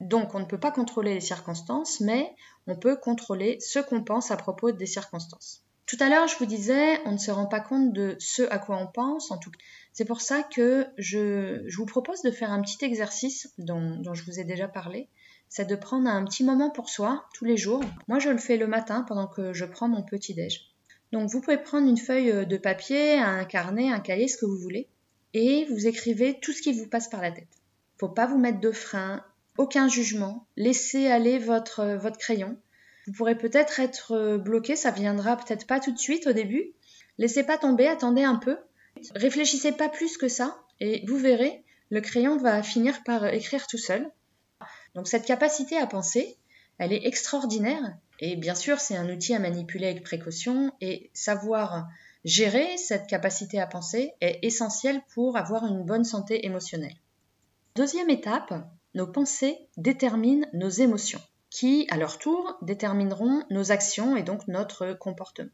Donc, 0.00 0.35
on 0.35 0.40
ne 0.40 0.47
peut 0.47 0.59
pas 0.59 0.71
contrôler 0.71 1.14
les 1.14 1.21
circonstances, 1.21 2.00
mais 2.00 2.35
on 2.66 2.75
peut 2.75 2.97
contrôler 2.97 3.59
ce 3.61 3.78
qu'on 3.78 4.02
pense 4.02 4.30
à 4.30 4.37
propos 4.37 4.73
des 4.73 4.87
circonstances. 4.87 5.62
Tout 5.87 5.97
à 6.00 6.09
l'heure, 6.09 6.28
je 6.28 6.38
vous 6.38 6.47
disais, 6.47 7.00
on 7.04 7.12
ne 7.12 7.19
se 7.19 7.30
rend 7.30 7.47
pas 7.47 7.61
compte 7.61 7.92
de 7.92 8.16
ce 8.19 8.42
à 8.50 8.59
quoi 8.59 8.78
on 8.78 8.87
pense, 8.87 9.30
en 9.30 9.38
tout. 9.38 9.50
C'est 9.92 10.04
pour 10.04 10.21
ça 10.21 10.42
que 10.42 10.87
je, 10.97 11.69
vous 11.76 11.85
propose 11.85 12.23
de 12.23 12.30
faire 12.30 12.52
un 12.52 12.62
petit 12.62 12.83
exercice 12.85 13.52
dont, 13.59 14.00
je 14.14 14.25
vous 14.25 14.38
ai 14.38 14.45
déjà 14.45 14.69
parlé. 14.69 15.09
C'est 15.49 15.69
de 15.69 15.75
prendre 15.75 16.09
un 16.09 16.25
petit 16.25 16.45
moment 16.45 16.71
pour 16.71 16.88
soi 16.88 17.26
tous 17.35 17.45
les 17.45 17.57
jours. 17.57 17.83
Moi, 18.07 18.21
je 18.21 18.30
le 18.30 18.38
fais 18.38 18.57
le 18.57 18.69
matin 18.69 19.04
pendant 19.07 19.26
que 19.26 19.52
je 19.52 19.64
prends 19.64 19.88
mon 19.88 20.02
petit 20.02 20.33
déj. 20.33 20.71
Donc, 21.12 21.28
vous 21.28 21.40
pouvez 21.40 21.59
prendre 21.59 21.88
une 21.88 21.99
feuille 21.99 22.47
de 22.47 22.57
papier, 22.57 23.19
un 23.19 23.45
carnet, 23.45 23.90
un 23.90 23.99
cahier, 23.99 24.28
ce 24.28 24.38
que 24.38 24.47
vous 24.47 24.59
voulez, 24.59 24.88
et 25.35 25.66
vous 25.71 25.88
écrivez 25.88 26.38
tout 26.40 26.52
ce 26.52 26.62
qui 26.62 26.73
vous 26.73 26.87
passe 26.87 27.09
par 27.09 27.21
la 27.21 27.33
tête. 27.33 27.49
Faut 27.99 28.09
pas 28.09 28.26
vous 28.26 28.38
mettre 28.38 28.61
de 28.61 28.71
frein, 28.71 29.25
aucun 29.61 29.88
jugement. 29.88 30.47
Laissez 30.57 31.07
aller 31.07 31.38
votre, 31.38 31.85
votre 31.97 32.19
crayon 32.19 32.57
vous 33.07 33.12
pourrez 33.12 33.37
peut-être 33.37 33.81
être 33.81 34.12
euh, 34.12 34.38
bloqué, 34.38 34.76
ça 34.76 34.90
viendra 34.90 35.37
peut-être 35.37 35.67
pas 35.67 35.81
tout 35.81 35.93
de 35.93 35.99
suite 35.99 36.26
au 36.26 36.33
début. 36.33 36.73
Laissez 37.19 37.43
pas 37.43 37.59
tomber, 37.59 37.88
attendez 37.88 38.23
un 38.23 38.37
peu. 38.37 38.57
Réfléchissez 39.14 39.73
pas 39.73 39.88
plus 39.88 40.17
que 40.17 40.29
ça 40.29 40.57
et 40.81 41.05
vous 41.07 41.17
verrez, 41.17 41.64
le 41.90 42.00
crayon 42.00 42.37
va 42.37 42.62
finir 42.62 43.02
par 43.02 43.26
écrire 43.26 43.67
tout 43.67 43.79
seul. 43.79 44.11
Donc 44.95 45.09
cette 45.09 45.26
capacité 45.26 45.76
à 45.76 45.87
penser, 45.87 46.37
elle 46.79 46.93
est 46.93 47.07
extraordinaire 47.07 47.97
et 48.21 48.37
bien 48.37 48.55
sûr 48.55 48.81
c'est 48.81 48.97
un 48.97 49.09
outil 49.09 49.35
à 49.35 49.38
manipuler 49.38 49.88
avec 49.88 50.05
précaution 50.05 50.73
et 50.81 51.11
savoir 51.12 51.88
gérer 52.25 52.76
cette 52.76 53.07
capacité 53.07 53.61
à 53.61 53.67
penser 53.67 54.12
est 54.21 54.38
essentiel 54.43 55.00
pour 55.14 55.37
avoir 55.37 55.67
une 55.67 55.85
bonne 55.85 56.05
santé 56.05 56.47
émotionnelle. 56.47 56.97
Deuxième 57.76 58.11
étape, 58.11 58.52
nos 58.94 59.06
pensées 59.06 59.59
déterminent 59.76 60.47
nos 60.52 60.68
émotions 60.68 61.20
qui, 61.50 61.87
à 61.90 61.97
leur 61.97 62.18
tour, 62.18 62.56
détermineront 62.62 63.42
nos 63.50 63.73
actions 63.73 64.16
et 64.16 64.23
donc 64.23 64.47
notre 64.49 64.92
comportement. 64.92 65.50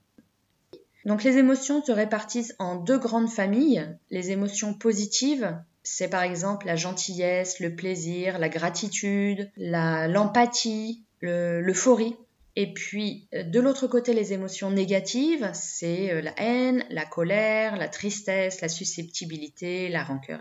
Donc 1.07 1.23
les 1.23 1.39
émotions 1.39 1.83
se 1.85 1.93
répartissent 1.93 2.55
en 2.59 2.77
deux 2.77 2.99
grandes 2.99 3.31
familles. 3.31 3.89
Les 4.11 4.33
émotions 4.33 4.75
positives, 4.75 5.57
c'est 5.83 6.09
par 6.09 6.23
exemple 6.23 6.67
la 6.67 6.77
gentillesse, 6.77 7.61
le 7.61 7.75
plaisir, 7.75 8.39
la 8.39 8.49
gratitude, 8.49 9.51
l'empathie, 9.57 11.05
l'euphorie. 11.21 12.17
Et 12.57 12.73
puis 12.73 13.29
de 13.33 13.61
l'autre 13.61 13.87
côté, 13.87 14.15
les 14.15 14.33
émotions 14.33 14.71
négatives, 14.71 15.51
c'est 15.53 16.11
euh, 16.11 16.23
la 16.23 16.33
haine, 16.39 16.87
la 16.89 17.05
colère, 17.05 17.77
la 17.77 17.89
tristesse, 17.89 18.63
la 18.63 18.69
susceptibilité, 18.69 19.91
la 19.91 20.03
rancœur. 20.03 20.41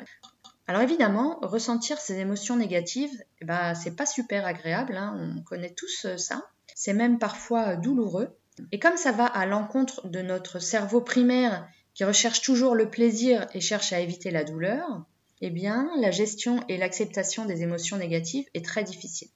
Alors 0.68 0.82
évidemment, 0.82 1.40
ressentir 1.42 2.00
ces 2.00 2.18
émotions 2.18 2.56
négatives, 2.56 3.24
eh 3.42 3.46
ben, 3.46 3.76
c'est 3.76 3.96
pas 3.96 4.06
super 4.06 4.46
agréable, 4.46 4.98
hein. 4.98 5.36
on 5.38 5.42
connaît 5.44 5.74
tous 5.74 6.06
euh, 6.06 6.18
ça. 6.18 6.50
C'est 6.74 6.94
même 6.94 7.20
parfois 7.20 7.76
douloureux. 7.76 8.36
Et 8.72 8.80
comme 8.80 8.98
ça 8.98 9.12
va 9.12 9.26
à 9.26 9.46
l'encontre 9.46 10.08
de 10.08 10.22
notre 10.22 10.60
cerveau 10.60 11.02
primaire 11.02 11.68
qui 11.94 12.04
recherche 12.04 12.42
toujours 12.42 12.74
le 12.74 12.90
plaisir 12.90 13.48
et 13.54 13.62
cherche 13.62 13.94
à 13.94 14.00
éviter 14.00 14.32
la 14.32 14.44
douleur, 14.44 15.06
eh 15.42 15.50
bien, 15.50 15.90
la 16.00 16.12
gestion 16.12 16.64
et 16.68 16.78
l'acceptation 16.78 17.46
des 17.46 17.62
émotions 17.62 17.98
négatives 17.98 18.48
est 18.54 18.66
très 18.66 18.84
difficile. 18.84 19.30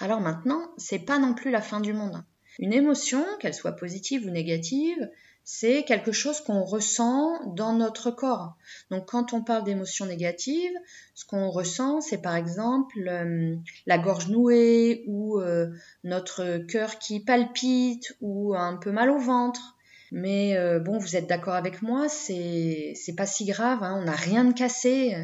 Alors 0.00 0.20
maintenant, 0.20 0.70
c'est 0.76 0.98
pas 0.98 1.18
non 1.18 1.34
plus 1.34 1.50
la 1.50 1.62
fin 1.62 1.80
du 1.80 1.92
monde. 1.92 2.24
Une 2.58 2.72
émotion, 2.72 3.24
qu'elle 3.38 3.54
soit 3.54 3.76
positive 3.76 4.26
ou 4.26 4.30
négative, 4.30 5.08
c'est 5.44 5.82
quelque 5.84 6.12
chose 6.12 6.40
qu'on 6.40 6.62
ressent 6.62 7.40
dans 7.54 7.72
notre 7.72 8.10
corps. 8.10 8.56
Donc 8.90 9.06
quand 9.06 9.32
on 9.32 9.42
parle 9.42 9.64
d'émotions 9.64 10.06
négatives, 10.06 10.76
ce 11.14 11.24
qu'on 11.24 11.50
ressent, 11.50 12.00
c'est 12.00 12.22
par 12.22 12.36
exemple 12.36 13.08
euh, 13.08 13.56
la 13.86 13.98
gorge 13.98 14.28
nouée 14.28 15.04
ou 15.08 15.40
euh, 15.40 15.70
notre 16.04 16.58
cœur 16.66 16.98
qui 16.98 17.20
palpite 17.20 18.16
ou 18.20 18.54
un 18.54 18.76
peu 18.76 18.92
mal 18.92 19.10
au 19.10 19.18
ventre. 19.18 19.76
Mais 20.12 20.56
euh, 20.56 20.78
bon, 20.78 20.98
vous 20.98 21.16
êtes 21.16 21.28
d'accord 21.28 21.54
avec 21.54 21.82
moi, 21.82 22.08
c'est 22.08 22.94
pas 23.16 23.26
si 23.26 23.46
grave, 23.46 23.82
hein, 23.82 23.98
on 24.00 24.04
n'a 24.04 24.12
rien 24.12 24.44
de 24.44 24.52
cassé. 24.52 25.16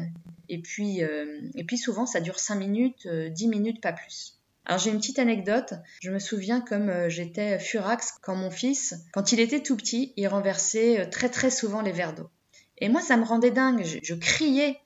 Et 0.49 0.61
puis 0.61 1.01
et 1.01 1.63
puis 1.63 1.77
souvent 1.77 2.07
ça 2.07 2.21
dure 2.21 2.39
5 2.39 2.55
minutes, 2.55 3.07
10 3.07 3.47
minutes, 3.47 3.81
pas 3.81 3.93
plus. 3.93 4.38
Alors 4.69 4.77
j'ai 4.77 4.91
une 4.91 4.99
petite 4.99 5.17
anecdote. 5.17 5.73
Je 5.99 6.11
me 6.11 6.19
souviens 6.19 6.61
comme 6.61 6.89
euh, 6.89 7.09
j'étais 7.09 7.57
furax 7.57 8.13
quand 8.21 8.35
mon 8.35 8.51
fils, 8.51 8.93
quand 9.13 9.31
il 9.31 9.39
était 9.39 9.63
tout 9.63 9.75
petit, 9.75 10.13
il 10.15 10.27
renversait 10.27 10.99
euh, 10.99 11.05
très 11.09 11.27
très 11.27 11.49
souvent 11.49 11.81
les 11.81 11.91
verres 11.91 12.13
d'eau. 12.13 12.29
Et 12.77 12.87
moi 12.87 13.01
ça 13.01 13.17
me 13.17 13.25
rendait 13.25 13.49
dingue, 13.49 13.83
je, 13.83 14.13
criais. 14.13 14.77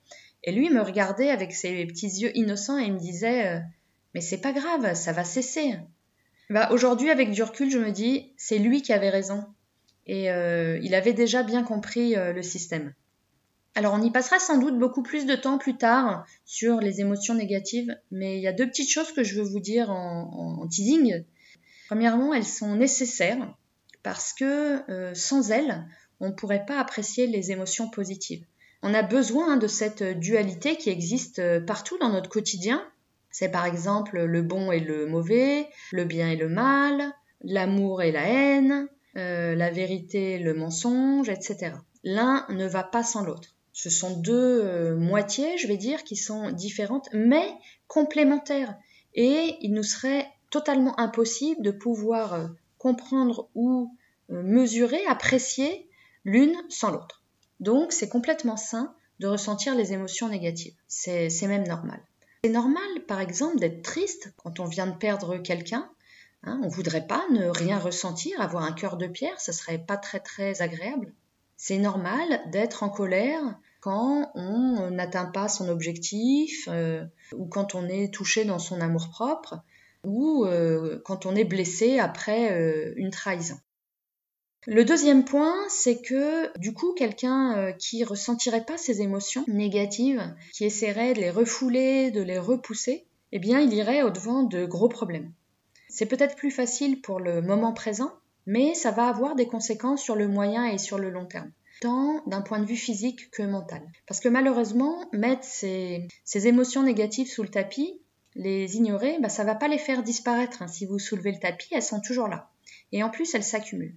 Et 0.42 0.52
lui 0.52 0.70
me 0.70 0.80
regardait 0.80 1.28
avec 1.28 1.52
ses 1.52 1.84
petits 1.84 2.06
yeux 2.06 2.34
innocents 2.34 2.78
et 2.78 2.84
il 2.84 2.94
me 2.94 2.98
disait 2.98 3.46
euh, 3.46 3.60
mais 4.14 4.22
c'est 4.22 4.40
pas 4.40 4.52
grave, 4.52 4.94
ça 4.94 5.12
va 5.12 5.22
cesser. 5.22 5.74
Bah 6.48 6.70
aujourd'hui 6.72 7.10
avec 7.10 7.30
du 7.30 7.42
recul 7.42 7.70
je 7.70 7.78
me 7.78 7.90
dis 7.90 8.32
c'est 8.38 8.58
lui 8.58 8.80
qui 8.80 8.94
avait 8.94 9.10
raison. 9.10 9.44
Et 10.06 10.28
il 10.28 10.94
avait 10.94 11.14
déjà 11.14 11.42
bien 11.42 11.62
compris 11.62 12.14
le 12.14 12.42
système. 12.42 12.92
Alors 13.76 13.94
on 13.94 14.02
y 14.02 14.10
passera 14.10 14.38
sans 14.38 14.58
doute 14.58 14.78
beaucoup 14.78 15.02
plus 15.02 15.26
de 15.26 15.34
temps 15.34 15.58
plus 15.58 15.76
tard 15.76 16.24
sur 16.44 16.78
les 16.78 17.00
émotions 17.00 17.34
négatives, 17.34 17.96
mais 18.12 18.36
il 18.36 18.42
y 18.42 18.46
a 18.46 18.52
deux 18.52 18.68
petites 18.68 18.90
choses 18.90 19.10
que 19.10 19.24
je 19.24 19.34
veux 19.34 19.46
vous 19.46 19.58
dire 19.58 19.90
en, 19.90 20.66
teasing. 20.68 21.24
Premièrement, 21.88 22.32
elles 22.32 22.46
sont 22.46 22.76
nécessaires 22.76 23.52
parce 24.04 24.32
que 24.32 24.88
euh, 24.90 25.12
sans 25.14 25.50
elles, 25.50 25.84
on 26.20 26.28
ne 26.28 26.34
pourrait 26.34 26.64
pas 26.66 26.78
apprécier 26.78 27.26
les 27.26 27.50
émotions 27.50 27.90
positives. 27.90 28.44
On 28.82 28.94
a 28.94 29.02
besoin 29.02 29.56
de 29.56 29.66
cette 29.66 30.02
dualité 30.02 30.76
qui 30.76 30.90
existe 30.90 31.40
euh, 31.40 31.60
partout 31.60 31.98
dans 31.98 32.10
notre 32.10 32.30
quotidien. 32.30 32.86
C'est 33.30 33.48
par 33.48 33.66
exemple 33.66 34.22
le 34.22 34.42
bon 34.42 34.70
et 34.70 34.78
le 34.78 35.06
mauvais, 35.06 35.68
le 35.90 36.04
bien 36.04 36.30
et 36.30 36.36
le 36.36 36.48
mal, 36.48 37.12
l'amour 37.42 38.02
et 38.02 38.12
la 38.12 38.28
haine, 38.28 38.88
euh, 39.16 39.56
la 39.56 39.70
vérité 39.70 40.34
et 40.34 40.38
le 40.38 40.54
mensonge, 40.54 41.28
etc. 41.28 41.72
L'un 42.04 42.46
ne 42.50 42.66
va 42.66 42.84
pas 42.84 43.02
sans 43.02 43.24
l'autre. 43.24 43.53
Ce 43.74 43.90
sont 43.90 44.16
deux 44.16 44.62
euh, 44.62 44.96
moitiés, 44.96 45.58
je 45.58 45.66
vais 45.66 45.76
dire, 45.76 46.04
qui 46.04 46.14
sont 46.14 46.52
différentes, 46.52 47.08
mais 47.12 47.52
complémentaires. 47.88 48.78
Et 49.14 49.56
il 49.60 49.74
nous 49.74 49.82
serait 49.82 50.30
totalement 50.48 50.98
impossible 51.00 51.60
de 51.60 51.72
pouvoir 51.72 52.34
euh, 52.34 52.46
comprendre 52.78 53.50
ou 53.56 53.92
euh, 54.30 54.42
mesurer, 54.44 55.04
apprécier 55.06 55.88
l'une 56.24 56.56
sans 56.68 56.92
l'autre. 56.92 57.24
Donc 57.58 57.92
c'est 57.92 58.08
complètement 58.08 58.56
sain 58.56 58.94
de 59.18 59.26
ressentir 59.26 59.74
les 59.74 59.92
émotions 59.92 60.28
négatives. 60.28 60.74
C'est 60.86 61.28
même 61.42 61.66
normal. 61.66 62.00
C'est 62.44 62.50
normal, 62.50 62.88
par 63.08 63.20
exemple, 63.20 63.58
d'être 63.58 63.82
triste 63.82 64.32
quand 64.36 64.60
on 64.60 64.66
vient 64.66 64.86
de 64.86 64.96
perdre 64.96 65.36
quelqu'un. 65.38 65.90
Hein, 66.44 66.60
on 66.62 66.66
ne 66.66 66.72
voudrait 66.72 67.06
pas 67.06 67.24
ne 67.32 67.48
rien 67.48 67.78
ressentir, 67.78 68.40
avoir 68.40 68.62
un 68.62 68.72
cœur 68.72 68.96
de 68.96 69.08
pierre, 69.08 69.40
ce 69.40 69.50
serait 69.50 69.78
pas 69.78 69.96
très 69.96 70.20
très 70.20 70.62
agréable. 70.62 71.12
C'est 71.56 71.78
normal 71.78 72.42
d'être 72.50 72.82
en 72.82 72.88
colère 72.88 73.58
quand 73.80 74.30
on 74.34 74.90
n'atteint 74.90 75.26
pas 75.26 75.48
son 75.48 75.68
objectif 75.68 76.68
euh, 76.70 77.04
ou 77.34 77.46
quand 77.46 77.74
on 77.74 77.86
est 77.86 78.12
touché 78.12 78.44
dans 78.44 78.58
son 78.58 78.80
amour-propre 78.80 79.62
ou 80.04 80.46
euh, 80.46 81.00
quand 81.04 81.26
on 81.26 81.36
est 81.36 81.44
blessé 81.44 81.98
après 81.98 82.52
euh, 82.52 82.94
une 82.96 83.10
trahison. 83.10 83.56
Le 84.66 84.86
deuxième 84.86 85.26
point, 85.26 85.54
c'est 85.68 86.00
que 86.00 86.56
du 86.58 86.72
coup, 86.72 86.94
quelqu'un 86.94 87.74
qui 87.78 88.02
ressentirait 88.02 88.64
pas 88.64 88.78
ces 88.78 89.02
émotions 89.02 89.44
négatives, 89.46 90.34
qui 90.54 90.64
essaierait 90.64 91.12
de 91.12 91.20
les 91.20 91.30
refouler, 91.30 92.10
de 92.10 92.22
les 92.22 92.38
repousser, 92.38 93.06
eh 93.32 93.38
bien, 93.38 93.60
il 93.60 93.74
irait 93.74 94.02
au-devant 94.02 94.42
de 94.44 94.64
gros 94.64 94.88
problèmes. 94.88 95.30
C'est 95.90 96.06
peut-être 96.06 96.36
plus 96.36 96.50
facile 96.50 97.02
pour 97.02 97.20
le 97.20 97.42
moment 97.42 97.74
présent, 97.74 98.12
mais 98.46 98.74
ça 98.74 98.90
va 98.90 99.08
avoir 99.08 99.34
des 99.34 99.46
conséquences 99.46 100.02
sur 100.02 100.16
le 100.16 100.28
moyen 100.28 100.66
et 100.66 100.78
sur 100.78 100.98
le 100.98 101.10
long 101.10 101.26
terme 101.26 101.50
tant 101.80 102.22
d'un 102.26 102.40
point 102.40 102.60
de 102.60 102.64
vue 102.64 102.76
physique 102.76 103.30
que 103.30 103.42
mental. 103.42 103.82
Parce 104.06 104.20
que 104.20 104.28
malheureusement, 104.28 105.06
mettre 105.12 105.44
ces, 105.44 106.08
émotions 106.34 106.82
négatives 106.82 107.28
sous 107.28 107.42
le 107.42 107.50
tapis, 107.50 108.00
les 108.34 108.76
ignorer, 108.76 109.18
bah, 109.20 109.28
ça 109.28 109.44
va 109.44 109.54
pas 109.54 109.68
les 109.68 109.78
faire 109.78 110.02
disparaître. 110.02 110.62
Hein. 110.62 110.68
Si 110.68 110.86
vous 110.86 110.98
soulevez 110.98 111.32
le 111.32 111.38
tapis, 111.38 111.68
elles 111.72 111.82
sont 111.82 112.00
toujours 112.00 112.28
là. 112.28 112.48
Et 112.92 113.02
en 113.02 113.10
plus, 113.10 113.34
elles 113.34 113.44
s'accumulent. 113.44 113.96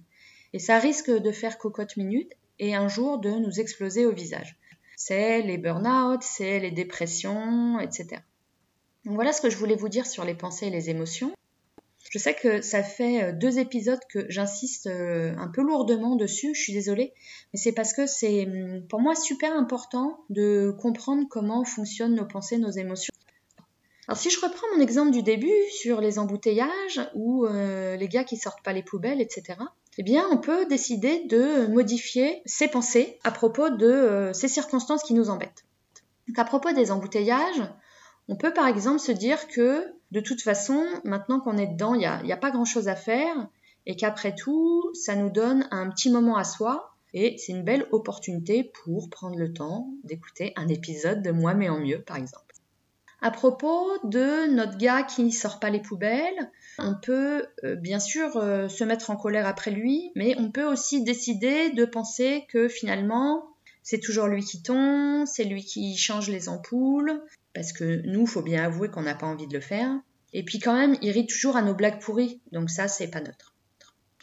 Et 0.52 0.58
ça 0.58 0.78
risque 0.78 1.10
de 1.10 1.32
faire 1.32 1.56
cocotte 1.56 1.96
minute 1.96 2.32
et 2.58 2.74
un 2.74 2.88
jour 2.88 3.18
de 3.18 3.30
nous 3.30 3.60
exploser 3.60 4.06
au 4.06 4.12
visage. 4.12 4.56
C'est 4.96 5.42
les 5.42 5.58
burn-out, 5.58 6.22
c'est 6.22 6.58
les 6.58 6.70
dépressions, 6.70 7.78
etc. 7.80 8.20
Donc 9.04 9.14
voilà 9.14 9.32
ce 9.32 9.40
que 9.40 9.48
je 9.48 9.56
voulais 9.56 9.76
vous 9.76 9.88
dire 9.88 10.06
sur 10.06 10.24
les 10.24 10.34
pensées 10.34 10.66
et 10.66 10.70
les 10.70 10.90
émotions. 10.90 11.32
Je 12.10 12.18
sais 12.18 12.34
que 12.34 12.62
ça 12.62 12.82
fait 12.82 13.22
euh, 13.22 13.32
deux 13.32 13.58
épisodes 13.58 14.00
que 14.10 14.24
j'insiste 14.30 14.86
euh, 14.86 15.34
un 15.36 15.48
peu 15.48 15.62
lourdement 15.62 16.16
dessus, 16.16 16.54
je 16.54 16.60
suis 16.60 16.72
désolée, 16.72 17.12
mais 17.52 17.58
c'est 17.58 17.72
parce 17.72 17.92
que 17.92 18.06
c'est 18.06 18.46
hum, 18.46 18.82
pour 18.88 19.00
moi 19.00 19.14
super 19.14 19.52
important 19.52 20.24
de 20.30 20.74
comprendre 20.80 21.26
comment 21.28 21.64
fonctionnent 21.64 22.14
nos 22.14 22.24
pensées, 22.24 22.56
nos 22.58 22.70
émotions. 22.70 23.12
Alors 24.06 24.16
si 24.16 24.30
je 24.30 24.40
reprends 24.40 24.66
mon 24.74 24.80
exemple 24.80 25.10
du 25.10 25.22
début 25.22 25.52
sur 25.70 26.00
les 26.00 26.18
embouteillages 26.18 27.00
ou 27.14 27.44
euh, 27.44 27.96
les 27.96 28.08
gars 28.08 28.24
qui 28.24 28.38
sortent 28.38 28.62
pas 28.62 28.72
les 28.72 28.82
poubelles, 28.82 29.20
etc., 29.20 29.58
eh 29.98 30.02
bien 30.02 30.24
on 30.30 30.38
peut 30.38 30.64
décider 30.64 31.24
de 31.24 31.66
modifier 31.66 32.40
ses 32.46 32.68
pensées 32.68 33.18
à 33.22 33.32
propos 33.32 33.68
de 33.68 34.30
ces 34.32 34.48
circonstances 34.48 35.02
qui 35.02 35.12
nous 35.12 35.28
embêtent. 35.28 35.66
Donc 36.26 36.38
à 36.38 36.44
propos 36.44 36.72
des 36.72 36.90
embouteillages, 36.90 37.62
on 38.28 38.36
peut 38.36 38.52
par 38.52 38.66
exemple 38.66 39.00
se 39.00 39.12
dire 39.12 39.48
que 39.48 39.84
de 40.10 40.20
toute 40.20 40.42
façon, 40.42 40.84
maintenant 41.04 41.40
qu'on 41.40 41.58
est 41.58 41.66
dedans, 41.66 41.94
il 41.94 42.00
n'y 42.24 42.32
a, 42.32 42.36
pas 42.36 42.50
grand-chose 42.50 42.88
à 42.88 42.94
faire 42.94 43.48
et 43.86 43.96
qu'après 43.96 44.34
tout, 44.34 44.90
ça 44.94 45.16
nous 45.16 45.30
donne 45.30 45.66
un 45.70 45.88
petit 45.90 46.10
moment 46.10 46.36
à 46.36 46.44
soi 46.44 46.94
et 47.14 47.36
c'est 47.38 47.52
une 47.52 47.64
belle 47.64 47.86
opportunité 47.90 48.70
pour 48.84 49.08
prendre 49.10 49.36
le 49.38 49.52
temps 49.52 49.90
d'écouter 50.04 50.52
un 50.56 50.68
épisode 50.68 51.22
de 51.22 51.30
Moi 51.30 51.54
mais 51.54 51.68
en 51.68 51.80
mieux, 51.80 52.02
par 52.02 52.16
exemple. 52.16 52.44
À 53.20 53.32
propos 53.32 53.90
de 54.04 54.46
notre 54.52 54.78
gars 54.78 55.02
qui 55.02 55.24
ne 55.24 55.30
sort 55.30 55.58
pas 55.58 55.70
les 55.70 55.80
poubelles, 55.80 56.52
on 56.78 56.94
peut 56.94 57.46
euh, 57.64 57.74
bien 57.74 57.98
sûr 57.98 58.36
euh, 58.36 58.68
se 58.68 58.84
mettre 58.84 59.10
en 59.10 59.16
colère 59.16 59.46
après 59.46 59.72
lui, 59.72 60.12
mais 60.14 60.36
on 60.38 60.52
peut 60.52 60.64
aussi 60.64 61.02
décider 61.02 61.70
de 61.70 61.84
penser 61.84 62.46
que 62.48 62.68
finalement 62.68 63.44
c'est 63.88 64.00
toujours 64.00 64.26
lui 64.26 64.44
qui 64.44 64.60
tombe, 64.60 65.24
c'est 65.24 65.44
lui 65.44 65.64
qui 65.64 65.96
change 65.96 66.28
les 66.28 66.50
ampoules, 66.50 67.22
parce 67.54 67.72
que 67.72 68.02
nous, 68.04 68.26
faut 68.26 68.42
bien 68.42 68.62
avouer 68.62 68.90
qu'on 68.90 69.00
n'a 69.00 69.14
pas 69.14 69.26
envie 69.26 69.46
de 69.46 69.54
le 69.54 69.62
faire. 69.62 69.90
Et 70.34 70.44
puis 70.44 70.58
quand 70.58 70.74
même, 70.74 70.98
il 71.00 71.10
rit 71.10 71.26
toujours 71.26 71.56
à 71.56 71.62
nos 71.62 71.72
blagues 71.72 71.98
pourries, 71.98 72.38
donc 72.52 72.68
ça, 72.68 72.86
c'est 72.86 73.08
pas 73.08 73.22
neutre. 73.22 73.54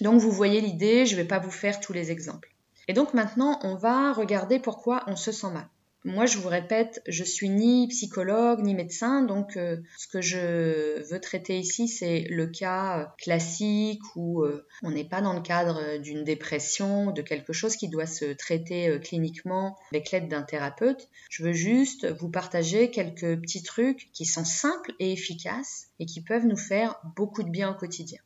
Donc 0.01 0.21
vous 0.21 0.29
voyez 0.29 0.61
l'idée, 0.61 1.07
je 1.07 1.15
vais 1.15 1.25
pas 1.25 1.39
vous 1.39 1.49
faire 1.49 1.79
tous 1.79 1.93
les 1.93 2.11
exemples. 2.11 2.53
Et 2.87 2.93
donc 2.93 3.15
maintenant, 3.15 3.57
on 3.63 3.73
va 3.73 4.13
regarder 4.13 4.59
pourquoi 4.59 5.03
on 5.07 5.15
se 5.15 5.31
sent 5.31 5.49
mal. 5.49 5.67
Moi, 6.07 6.27
je 6.27 6.37
vous 6.37 6.49
répète, 6.49 7.01
je 7.07 7.23
suis 7.23 7.49
ni 7.49 7.87
psychologue 7.87 8.61
ni 8.61 8.75
médecin, 8.75 9.23
donc 9.23 9.57
euh, 9.57 9.77
ce 9.97 10.07
que 10.07 10.21
je 10.21 11.01
veux 11.09 11.19
traiter 11.19 11.57
ici, 11.57 11.87
c'est 11.87 12.27
le 12.29 12.45
cas 12.45 12.99
euh, 12.99 13.05
classique 13.17 14.03
où 14.15 14.43
euh, 14.43 14.67
on 14.83 14.91
n'est 14.91 15.09
pas 15.09 15.21
dans 15.21 15.33
le 15.33 15.41
cadre 15.41 15.97
d'une 15.97 16.23
dépression, 16.23 17.09
de 17.09 17.23
quelque 17.23 17.53
chose 17.53 17.75
qui 17.75 17.89
doit 17.89 18.05
se 18.05 18.25
traiter 18.33 18.99
cliniquement 19.03 19.79
avec 19.91 20.11
l'aide 20.11 20.27
d'un 20.27 20.43
thérapeute. 20.43 21.09
Je 21.31 21.41
veux 21.41 21.53
juste 21.53 22.05
vous 22.05 22.29
partager 22.29 22.91
quelques 22.91 23.41
petits 23.41 23.63
trucs 23.63 24.11
qui 24.13 24.25
sont 24.25 24.45
simples 24.45 24.93
et 24.99 25.11
efficaces 25.11 25.87
et 25.99 26.05
qui 26.05 26.21
peuvent 26.21 26.45
nous 26.45 26.55
faire 26.55 26.99
beaucoup 27.15 27.41
de 27.41 27.49
bien 27.49 27.71
au 27.71 27.73
quotidien. 27.73 28.19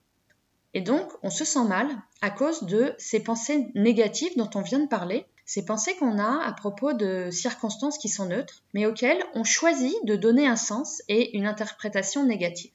Et 0.73 0.81
donc, 0.81 1.09
on 1.23 1.29
se 1.29 1.45
sent 1.45 1.63
mal 1.63 1.87
à 2.21 2.29
cause 2.29 2.63
de 2.63 2.93
ces 2.97 3.21
pensées 3.21 3.71
négatives 3.73 4.35
dont 4.35 4.49
on 4.53 4.61
vient 4.61 4.79
de 4.79 4.87
parler, 4.87 5.25
ces 5.49 5.65
pensées 5.65 5.95
qu'on 5.95 6.19
a 6.19 6.45
à 6.45 6.53
propos 6.53 6.93
de 6.93 7.31
circonstances 7.31 7.97
qui 7.97 8.07
sont 8.07 8.27
neutres, 8.27 8.61
mais 8.75 8.85
auxquelles 8.85 9.23
on 9.33 9.43
choisit 9.43 9.95
de 10.03 10.15
donner 10.15 10.45
un 10.45 10.55
sens 10.55 11.01
et 11.07 11.35
une 11.35 11.47
interprétation 11.47 12.23
négative. 12.23 12.69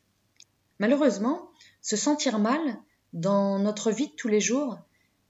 Malheureusement, 0.80 1.50
se 1.82 1.94
sentir 1.94 2.40
mal 2.40 2.58
dans 3.12 3.60
notre 3.60 3.92
vie 3.92 4.08
de 4.08 4.14
tous 4.14 4.26
les 4.26 4.40
jours, 4.40 4.76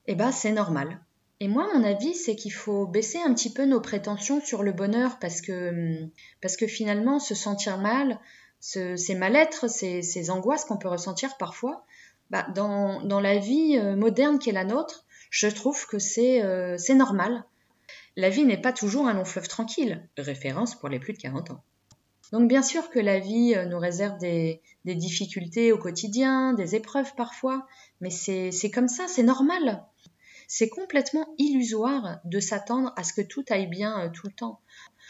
eh 0.07 0.15
ben, 0.15 0.33
c'est 0.33 0.53
normal. 0.53 1.03
Et 1.39 1.49
moi, 1.49 1.69
mon 1.75 1.85
avis, 1.85 2.15
c'est 2.15 2.35
qu'il 2.35 2.51
faut 2.55 2.87
baisser 2.87 3.19
un 3.19 3.35
petit 3.35 3.53
peu 3.53 3.67
nos 3.67 3.83
prétentions 3.83 4.41
sur 4.41 4.63
le 4.63 4.73
bonheur 4.73 5.19
parce 5.19 5.43
que, 5.43 5.99
parce 6.41 6.57
que 6.57 6.67
finalement, 6.67 7.19
se 7.19 7.35
sentir 7.35 7.77
mal, 7.77 8.21
ces 8.59 9.15
mal-être, 9.15 9.69
ces, 9.69 10.31
angoisses 10.31 10.65
qu'on 10.65 10.79
peut 10.79 10.89
ressentir 10.89 11.37
parfois, 11.37 11.85
bah, 12.31 12.47
dans, 12.55 13.03
dans, 13.03 13.21
la 13.21 13.37
vie 13.37 13.77
euh, 13.79 13.97
moderne 13.97 14.39
qui 14.39 14.49
est 14.49 14.55
la 14.55 14.65
nôtre, 14.65 15.05
je 15.35 15.49
trouve 15.49 15.87
que 15.89 15.97
euh, 15.97 16.79
c'est 16.79 16.95
normal. 16.95 17.45
La 18.15 18.31
vie 18.31 18.45
n'est 18.45 18.61
pas 18.61 18.73
toujours 18.73 19.09
un 19.09 19.15
long 19.15 19.25
fleuve 19.25 19.49
tranquille, 19.49 20.09
référence 20.17 20.77
pour 20.77 20.89
les 20.89 21.01
plus 21.01 21.13
de 21.13 21.19
40 21.19 21.51
ans. 21.51 21.65
Donc 22.31 22.49
bien 22.49 22.63
sûr 22.63 22.89
que 22.89 23.01
la 23.01 23.19
vie 23.19 23.53
euh, 23.57 23.67
nous 23.67 23.81
réserve 23.81 24.17
des, 24.19 24.63
des 24.85 24.95
difficultés 24.95 25.73
au 25.73 25.79
quotidien, 25.79 26.53
des 26.53 26.77
épreuves 26.77 27.17
parfois, 27.17 27.67
mais 28.01 28.11
c'est 28.11 28.71
comme 28.73 28.87
ça, 28.87 29.09
c'est 29.09 29.25
normal. 29.25 29.85
C'est 30.47 30.69
complètement 30.69 31.27
illusoire 31.39 32.21
de 32.25 32.39
s'attendre 32.39 32.93
à 32.97 33.03
ce 33.03 33.13
que 33.13 33.23
tout 33.23 33.45
aille 33.51 33.67
bien 33.67 34.13
tout 34.15 34.29
le 34.29 34.33
temps. 34.33 34.61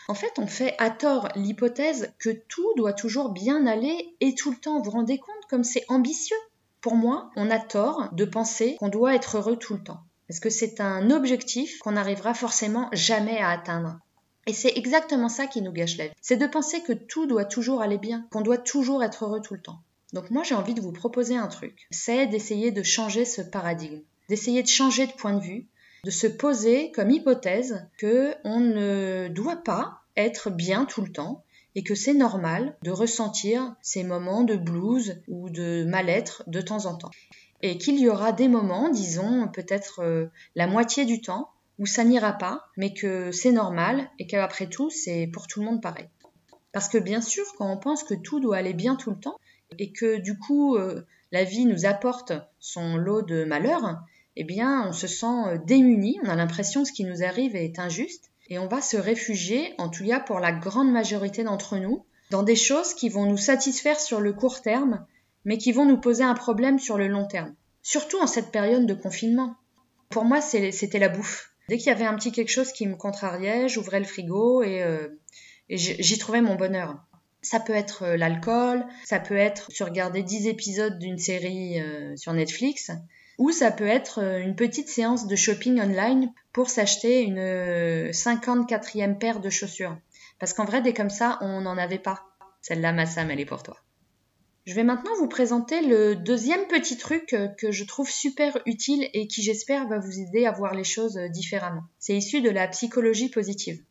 En 0.09 0.15
fait, 0.15 0.33
on 0.39 0.47
fait 0.47 0.75
à 0.79 0.89
tort 0.89 1.29
l'hypothèse 1.37 2.15
que 2.19 2.31
tout 2.31 2.73
doit 2.77 2.95
toujours 2.95 3.29
bien 3.29 3.67
aller 3.67 4.17
et 4.21 4.35
tout 4.35 4.51
le 4.51 4.57
temps. 4.57 4.79
Vous 4.79 4.85
vous 4.85 4.91
rendez 4.93 5.19
compte 5.19 5.45
comme 5.51 5.65
c'est 5.65 5.85
ambitieux? 5.89 6.37
Pour 6.81 6.95
moi, 6.95 7.31
on 7.37 7.51
a 7.51 7.59
tort 7.59 8.09
de 8.13 8.25
penser 8.25 8.77
qu'on 8.77 8.89
doit 8.89 9.15
être 9.15 9.37
heureux 9.37 9.57
tout 9.57 9.75
le 9.75 9.83
temps. 9.83 10.01
Parce 10.29 10.41
que 10.41 10.51
c'est 10.51 10.81
un 10.81 11.11
objectif 11.11 11.79
qu'on 11.79 11.93
n'arrivera 11.93 12.35
forcément 12.35 12.89
jamais 12.93 13.39
à 13.39 13.51
atteindre. 13.51 13.99
Et 14.47 14.53
c'est 14.53 14.77
exactement 14.77 15.29
ça 15.29 15.47
qui 15.47 15.63
nous 15.63 15.73
gâche 15.73 15.97
la 15.97 16.09
vie. 16.09 16.15
C'est 16.21 16.37
de 16.37 16.47
penser 16.47 16.83
que 16.83 16.93
tout 16.93 17.27
doit 17.27 17.45
toujours 17.45 17.81
aller 17.81 17.99
bien, 17.99 18.27
qu'on 18.31 18.43
doit 18.43 18.59
toujours 18.59 19.03
être 19.03 19.25
heureux 19.25 19.41
tout 19.41 19.55
le 19.55 19.63
temps. 19.63 19.81
Donc 20.13 20.31
moi 20.31 20.43
j'ai 20.43 20.55
envie 20.55 20.75
de 20.75 20.81
vous 20.81 20.93
proposer 20.93 21.37
un 21.37 21.49
truc. 21.49 21.87
C'est 21.91 22.27
d'essayer 22.27 22.71
de 22.71 22.83
changer 22.83 23.25
ce 23.25 23.43
paradigme, 23.43 24.01
d'essayer 24.29 24.63
de 24.63 24.69
changer 24.69 25.07
de 25.07 25.13
point 25.13 25.33
de 25.35 25.41
vue, 25.41 25.67
de 26.05 26.11
se 26.11 26.27
poser 26.27 26.93
comme 26.93 27.11
hypothèse 27.11 27.87
que 27.99 28.35
on 28.45 28.61
ne 28.61 29.29
doit 29.29 29.63
pas 29.63 30.03
être 30.17 30.51
bien 30.51 30.85
tout 30.85 31.01
le 31.01 31.11
temps 31.11 31.43
et 31.75 31.83
que 31.83 31.95
c'est 31.95 32.15
normal 32.15 32.77
de 32.83 32.91
ressentir 32.91 33.75
ces 33.83 34.05
moments 34.05 34.45
de 34.45 34.57
blues 34.57 35.21
ou 35.27 35.51
de 35.51 35.85
mal-être 35.85 36.45
de 36.47 36.61
temps 36.61 36.87
en 36.87 36.95
temps. 36.97 37.11
Et 37.67 37.79
qu'il 37.79 37.99
y 37.99 38.11
aura 38.11 38.33
des 38.33 38.47
moments, 38.47 38.91
disons 38.91 39.49
peut-être 39.49 40.01
euh, 40.01 40.27
la 40.55 40.67
moitié 40.67 41.07
du 41.07 41.23
temps, 41.23 41.49
où 41.79 41.87
ça 41.87 42.05
n'ira 42.05 42.35
pas, 42.35 42.67
mais 42.77 42.93
que 42.93 43.33
c'est 43.33 43.53
normal 43.53 44.11
et 44.19 44.27
qu'après 44.27 44.69
tout, 44.69 44.91
c'est 44.91 45.31
pour 45.33 45.47
tout 45.47 45.61
le 45.61 45.65
monde 45.65 45.81
pareil. 45.81 46.11
Parce 46.73 46.91
que 46.91 46.99
bien 46.99 47.23
sûr, 47.23 47.43
quand 47.57 47.73
on 47.73 47.79
pense 47.79 48.05
que 48.05 48.13
tout 48.13 48.39
doit 48.39 48.59
aller 48.59 48.75
bien 48.75 48.97
tout 48.97 49.09
le 49.09 49.19
temps, 49.19 49.39
et 49.79 49.93
que 49.93 50.19
du 50.19 50.39
coup, 50.39 50.77
euh, 50.77 51.07
la 51.33 51.45
vie 51.45 51.65
nous 51.65 51.87
apporte 51.87 52.35
son 52.61 52.99
lot 52.99 53.23
de 53.23 53.45
malheurs, 53.45 53.99
eh 54.37 54.45
bien, 54.45 54.87
on 54.87 54.93
se 54.93 55.07
sent 55.07 55.25
euh, 55.47 55.57
démuni, 55.57 56.19
on 56.23 56.29
a 56.29 56.37
l'impression 56.37 56.83
que 56.83 56.89
ce 56.89 56.93
qui 56.93 57.05
nous 57.05 57.25
arrive 57.25 57.57
est 57.57 57.79
injuste, 57.79 58.31
et 58.51 58.59
on 58.59 58.69
va 58.69 58.83
se 58.83 58.99
réfugier, 58.99 59.73
en 59.79 59.89
tout 59.89 60.07
cas 60.07 60.21
pour 60.21 60.39
la 60.39 60.53
grande 60.53 60.93
majorité 60.93 61.45
d'entre 61.45 61.79
nous, 61.79 62.05
dans 62.29 62.43
des 62.43 62.57
choses 62.57 62.93
qui 62.93 63.09
vont 63.09 63.25
nous 63.25 63.39
satisfaire 63.39 63.99
sur 63.99 64.21
le 64.21 64.35
court 64.35 64.61
terme, 64.61 65.07
mais 65.45 65.59
qui 65.59 65.73
vont 65.73 65.87
nous 65.87 65.99
poser 65.99 66.25
un 66.25 66.35
problème 66.35 66.79
sur 66.79 66.99
le 66.99 67.09
long 67.09 67.27
terme. 67.27 67.55
Surtout 67.83 68.21
en 68.21 68.27
cette 68.27 68.51
période 68.51 68.87
de 68.87 68.95
confinement. 68.95 69.57
Pour 70.09 70.25
moi, 70.25 70.41
c'était 70.41 70.99
la 70.99 71.09
bouffe. 71.09 71.53
Dès 71.69 71.79
qu'il 71.79 71.89
y 71.89 71.91
avait 71.91 72.05
un 72.05 72.15
petit 72.15 72.33
quelque 72.33 72.51
chose 72.51 72.73
qui 72.73 72.87
me 72.87 72.97
contrariait, 72.97 73.69
j'ouvrais 73.69 73.99
le 73.99 74.05
frigo 74.05 74.63
et, 74.63 74.83
euh, 74.83 75.09
j'y 75.69 76.19
trouvais 76.19 76.43
mon 76.43 76.55
bonheur. 76.55 76.97
Ça 77.43 77.61
peut 77.61 77.75
être 77.75 78.05
euh, 78.05 78.17
l'alcool, 78.17 78.85
ça 79.05 79.19
peut 79.19 79.37
être 79.37 79.71
se 79.71 79.85
regarder 79.85 80.23
10 80.23 80.47
épisodes 80.47 80.99
d'une 80.99 81.19
série 81.19 81.79
sur 82.17 82.33
Netflix, 82.33 82.91
ou 83.39 83.51
ça 83.51 83.71
peut 83.71 83.87
être 83.87 84.21
euh, 84.23 84.39
une 84.39 84.55
petite 84.55 84.89
séance 84.89 85.27
de 85.27 85.37
shopping 85.37 85.81
online 85.81 86.33
pour 86.53 86.71
s'acheter 86.71 87.23
une 87.23 87.41
54e 88.11 89.11
euh, 89.11 89.15
paire 89.15 89.41
de 89.41 89.51
chaussures. 89.51 89.97
Parce 90.39 90.53
qu'en 90.53 90.65
vrai, 90.65 90.83
dès 90.83 90.93
comme 90.93 91.11
ça, 91.11 91.39
on 91.41 91.63
n'en 91.63 91.77
avait 91.77 91.99
pas. 91.99 92.25
Celle-là, 92.63 92.93
ma 92.93 93.07
Sam, 93.07 93.31
elle 93.31 93.41
est 93.41 93.47
pour 93.47 93.63
toi. 93.63 93.77
Je 94.65 94.75
vais 94.75 94.85
maintenant 94.85 95.15
vous 95.19 95.29
présenter 95.29 95.83
le 95.83 96.17
deuxième 96.17 96.67
petit 96.69 96.97
truc 96.97 97.33
euh, 97.33 97.49
que 97.49 97.71
je 97.71 97.85
trouve 97.85 98.09
super 98.09 98.59
utile 98.67 99.09
et 99.13 99.27
qui 99.27 99.43
j'espère 99.43 99.87
va 99.89 99.99
vous 99.99 100.21
aider 100.21 100.47
à 100.47 100.53
voir 100.53 100.75
les 100.75 100.85
choses 100.85 101.19
différemment. 101.31 101.83
C'est 101.99 102.17
issu 102.17 102.41
de 102.41 102.51
la 102.51 102.67
psychologie 102.69 103.29
positive. 103.29 103.83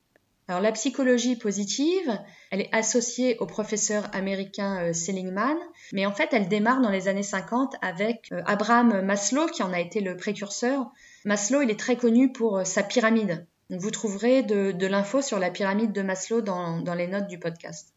Alors 0.49 0.61
la 0.61 0.73
psychologie 0.73 1.37
positive, 1.37 2.19
elle 2.51 2.61
est 2.61 2.69
associée 2.73 3.37
au 3.39 3.45
professeur 3.45 4.13
américain 4.13 4.81
euh, 4.81 4.93
Seligman, 4.93 5.57
mais 5.93 6.05
en 6.05 6.11
fait 6.11 6.29
elle 6.33 6.49
démarre 6.49 6.81
dans 6.81 6.89
les 6.89 7.07
années 7.07 7.23
50 7.23 7.75
avec 7.81 8.27
euh, 8.33 8.41
Abraham 8.45 9.01
Maslow 9.03 9.45
qui 9.47 9.63
en 9.63 9.71
a 9.71 9.79
été 9.79 10.01
le 10.01 10.17
précurseur. 10.17 10.91
Maslow, 11.23 11.61
il 11.61 11.71
est 11.71 11.79
très 11.79 11.95
connu 11.95 12.33
pour 12.33 12.57
euh, 12.57 12.63
sa 12.65 12.83
pyramide. 12.83 13.47
vous 13.69 13.91
trouverez 13.91 14.43
de, 14.43 14.85
l'info 14.85 15.21
sur 15.21 15.39
la 15.39 15.49
pyramide 15.49 15.93
de 15.93 16.01
Maslow 16.01 16.41
dans, 16.41 16.83
les 16.93 17.07
notes 17.07 17.27
du 17.27 17.39
podcast. 17.39 17.92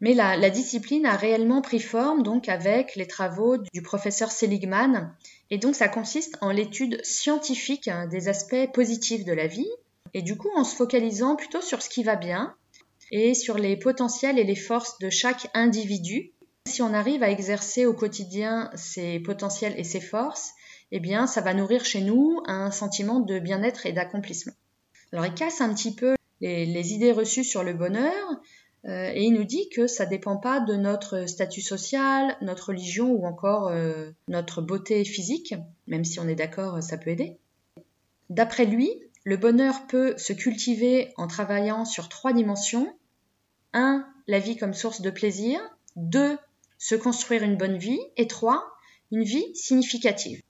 Mais 0.00 0.14
la, 0.14 0.50
discipline 0.50 1.06
a 1.06 1.16
réellement 1.16 1.60
pris 1.60 1.80
forme 1.80 2.22
donc 2.22 2.48
avec 2.48 2.94
les 2.94 3.06
travaux 3.06 3.56
du 3.72 3.82
professeur 3.82 4.30
Seligman, 4.30 5.12
et 5.50 5.58
donc 5.58 5.74
ça 5.74 5.88
consiste 5.88 6.36
en 6.40 6.50
l'étude 6.50 7.04
scientifique 7.04 7.88
hein, 7.88 8.06
des 8.06 8.28
aspects 8.28 8.72
positifs 8.72 9.24
de 9.24 9.32
la 9.32 9.48
vie, 9.48 9.70
et 10.14 10.22
du 10.22 10.36
coup, 10.36 10.50
en 10.54 10.64
se 10.64 10.76
focalisant 10.76 11.36
plutôt 11.36 11.60
sur 11.60 11.82
ce 11.82 11.88
qui 11.88 12.02
va 12.02 12.16
bien 12.16 12.54
et 13.10 13.34
sur 13.34 13.58
les 13.58 13.76
potentiels 13.76 14.38
et 14.38 14.44
les 14.44 14.56
forces 14.56 14.98
de 14.98 15.10
chaque 15.10 15.48
individu, 15.54 16.32
si 16.66 16.82
on 16.82 16.92
arrive 16.92 17.22
à 17.22 17.30
exercer 17.30 17.86
au 17.86 17.94
quotidien 17.94 18.70
ses 18.74 19.18
potentiels 19.20 19.74
et 19.78 19.84
ses 19.84 20.00
forces, 20.00 20.52
eh 20.92 21.00
bien, 21.00 21.26
ça 21.26 21.40
va 21.40 21.54
nourrir 21.54 21.84
chez 21.84 22.00
nous 22.00 22.42
un 22.46 22.70
sentiment 22.70 23.20
de 23.20 23.38
bien-être 23.38 23.86
et 23.86 23.92
d'accomplissement. 23.92 24.52
Alors, 25.12 25.26
il 25.26 25.34
casse 25.34 25.60
un 25.60 25.72
petit 25.74 25.94
peu 25.94 26.14
les, 26.40 26.92
idées 26.92 27.12
reçues 27.12 27.44
sur 27.44 27.62
le 27.62 27.72
bonheur 27.72 28.40
euh, 28.88 29.12
et 29.14 29.24
il 29.24 29.34
nous 29.34 29.44
dit 29.44 29.68
que 29.68 29.86
ça 29.86 30.06
ne 30.06 30.10
dépend 30.10 30.38
pas 30.38 30.60
de 30.60 30.74
notre 30.74 31.26
statut 31.26 31.60
social, 31.60 32.36
notre 32.40 32.68
religion 32.68 33.10
ou 33.10 33.26
encore 33.26 33.68
euh, 33.68 34.10
notre 34.28 34.62
beauté 34.62 35.04
physique, 35.04 35.54
même 35.86 36.04
si 36.04 36.18
on 36.20 36.28
est 36.28 36.34
d'accord, 36.34 36.82
ça 36.82 36.96
peut 36.96 37.10
aider. 37.10 37.36
D'après 38.30 38.64
lui, 38.64 38.90
le 39.24 39.36
bonheur 39.36 39.86
peut 39.88 40.14
se 40.16 40.32
cultiver 40.32 41.12
en 41.18 41.26
travaillant 41.26 41.84
sur 41.84 42.08
trois 42.08 42.32
dimensions. 42.32 42.94
1. 43.74 44.06
La 44.26 44.38
vie 44.38 44.56
comme 44.56 44.74
source 44.74 45.02
de 45.02 45.10
plaisir. 45.10 45.60
2. 45.96 46.38
Se 46.78 46.94
construire 46.94 47.42
une 47.42 47.56
bonne 47.56 47.76
vie. 47.76 48.00
Et 48.16 48.26
3. 48.26 48.64
Une 49.10 49.24
vie 49.24 49.54
significative. 49.54 50.42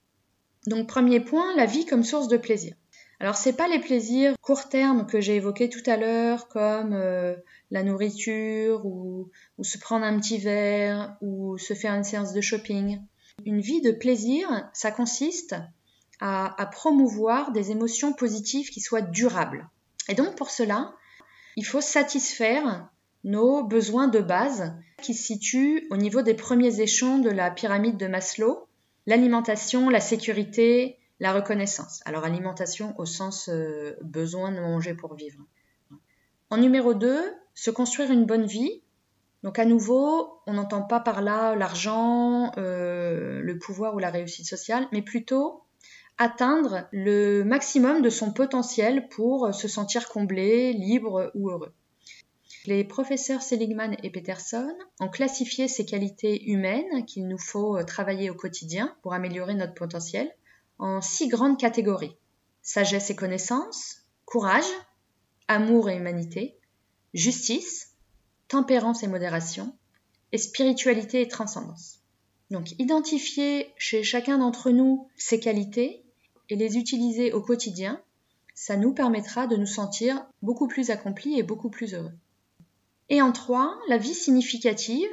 Donc 0.66 0.88
premier 0.88 1.20
point, 1.20 1.56
la 1.56 1.66
vie 1.66 1.86
comme 1.86 2.04
source 2.04 2.28
de 2.28 2.36
plaisir. 2.36 2.74
Alors 3.20 3.36
c'est 3.36 3.54
pas 3.54 3.68
les 3.68 3.80
plaisirs 3.80 4.34
court 4.40 4.68
terme 4.68 5.06
que 5.06 5.20
j'ai 5.20 5.36
évoqués 5.36 5.68
tout 5.68 5.82
à 5.86 5.96
l'heure 5.96 6.48
comme 6.48 6.92
euh, 6.92 7.34
la 7.70 7.82
nourriture 7.82 8.86
ou, 8.86 9.30
ou, 9.58 9.64
se 9.64 9.78
prendre 9.78 10.04
un 10.04 10.18
petit 10.20 10.38
verre 10.38 11.16
ou 11.20 11.58
se 11.58 11.74
faire 11.74 11.94
une 11.94 12.04
séance 12.04 12.32
de 12.32 12.40
shopping. 12.40 13.00
Une 13.44 13.60
vie 13.60 13.80
de 13.80 13.90
plaisir, 13.90 14.68
ça 14.72 14.90
consiste 14.90 15.56
à, 16.20 16.68
promouvoir 16.72 17.52
des 17.52 17.70
émotions 17.70 18.12
positives 18.12 18.70
qui 18.70 18.80
soient 18.80 19.02
durables. 19.02 19.68
Et 20.08 20.14
donc 20.14 20.36
pour 20.36 20.50
cela, 20.50 20.94
il 21.56 21.64
faut 21.64 21.80
satisfaire 21.80 22.88
nos 23.24 23.64
besoins 23.64 24.08
de 24.08 24.20
base 24.20 24.74
qui 25.02 25.14
se 25.14 25.24
situent 25.24 25.86
au 25.90 25.96
niveau 25.96 26.22
des 26.22 26.34
premiers 26.34 26.80
échelons 26.80 27.18
de 27.18 27.30
la 27.30 27.50
pyramide 27.50 27.96
de 27.96 28.06
Maslow, 28.06 28.66
l'alimentation, 29.06 29.88
la 29.90 30.00
sécurité, 30.00 30.98
la 31.20 31.32
reconnaissance. 31.32 32.00
Alors 32.04 32.24
alimentation 32.24 32.94
au 32.98 33.06
sens 33.06 33.48
euh, 33.48 33.96
besoin 34.02 34.52
de 34.52 34.60
manger 34.60 34.94
pour 34.94 35.14
vivre. 35.14 35.40
En 36.50 36.56
numéro 36.56 36.94
2, 36.94 37.34
se 37.54 37.70
construire 37.70 38.10
une 38.10 38.24
bonne 38.24 38.46
vie. 38.46 38.82
Donc 39.42 39.58
à 39.58 39.64
nouveau, 39.64 40.40
on 40.46 40.54
n'entend 40.54 40.82
pas 40.82 41.00
par 41.00 41.22
là 41.22 41.54
l'argent, 41.54 42.52
euh, 42.56 43.40
le 43.40 43.58
pouvoir 43.58 43.94
ou 43.94 43.98
la 43.98 44.10
réussite 44.10 44.46
sociale, 44.46 44.88
mais 44.92 45.02
plutôt 45.02 45.62
atteindre 46.16 46.88
le 46.90 47.44
maximum 47.44 48.02
de 48.02 48.10
son 48.10 48.32
potentiel 48.32 49.08
pour 49.08 49.54
se 49.54 49.68
sentir 49.68 50.08
comblé, 50.08 50.72
libre 50.72 51.30
ou 51.34 51.50
heureux. 51.50 51.72
Les 52.66 52.82
professeurs 52.82 53.42
Seligman 53.42 53.96
et 54.02 54.10
Peterson 54.10 54.74
ont 54.98 55.08
classifié 55.08 55.68
ces 55.68 55.86
qualités 55.86 56.50
humaines 56.50 57.06
qu'il 57.06 57.28
nous 57.28 57.38
faut 57.38 57.80
travailler 57.84 58.30
au 58.30 58.34
quotidien 58.34 58.96
pour 59.02 59.14
améliorer 59.14 59.54
notre 59.54 59.74
potentiel 59.74 60.28
en 60.78 61.00
six 61.00 61.28
grandes 61.28 61.58
catégories. 61.58 62.16
Sagesse 62.62 63.10
et 63.10 63.16
connaissance, 63.16 64.02
courage, 64.24 64.68
amour 65.48 65.88
et 65.88 65.96
humanité, 65.96 66.58
justice, 67.14 67.94
tempérance 68.48 69.02
et 69.02 69.08
modération, 69.08 69.74
et 70.32 70.38
spiritualité 70.38 71.22
et 71.22 71.28
transcendance. 71.28 72.00
Donc 72.50 72.72
identifier 72.78 73.72
chez 73.76 74.02
chacun 74.02 74.38
d'entre 74.38 74.70
nous 74.70 75.08
ses 75.16 75.40
qualités 75.40 76.04
et 76.48 76.56
les 76.56 76.76
utiliser 76.78 77.32
au 77.32 77.42
quotidien, 77.42 78.00
ça 78.54 78.76
nous 78.76 78.92
permettra 78.92 79.46
de 79.46 79.56
nous 79.56 79.66
sentir 79.66 80.26
beaucoup 80.42 80.66
plus 80.66 80.90
accomplis 80.90 81.38
et 81.38 81.42
beaucoup 81.42 81.70
plus 81.70 81.94
heureux. 81.94 82.12
Et 83.08 83.22
en 83.22 83.32
trois, 83.32 83.78
la 83.88 83.98
vie 83.98 84.14
significative. 84.14 85.08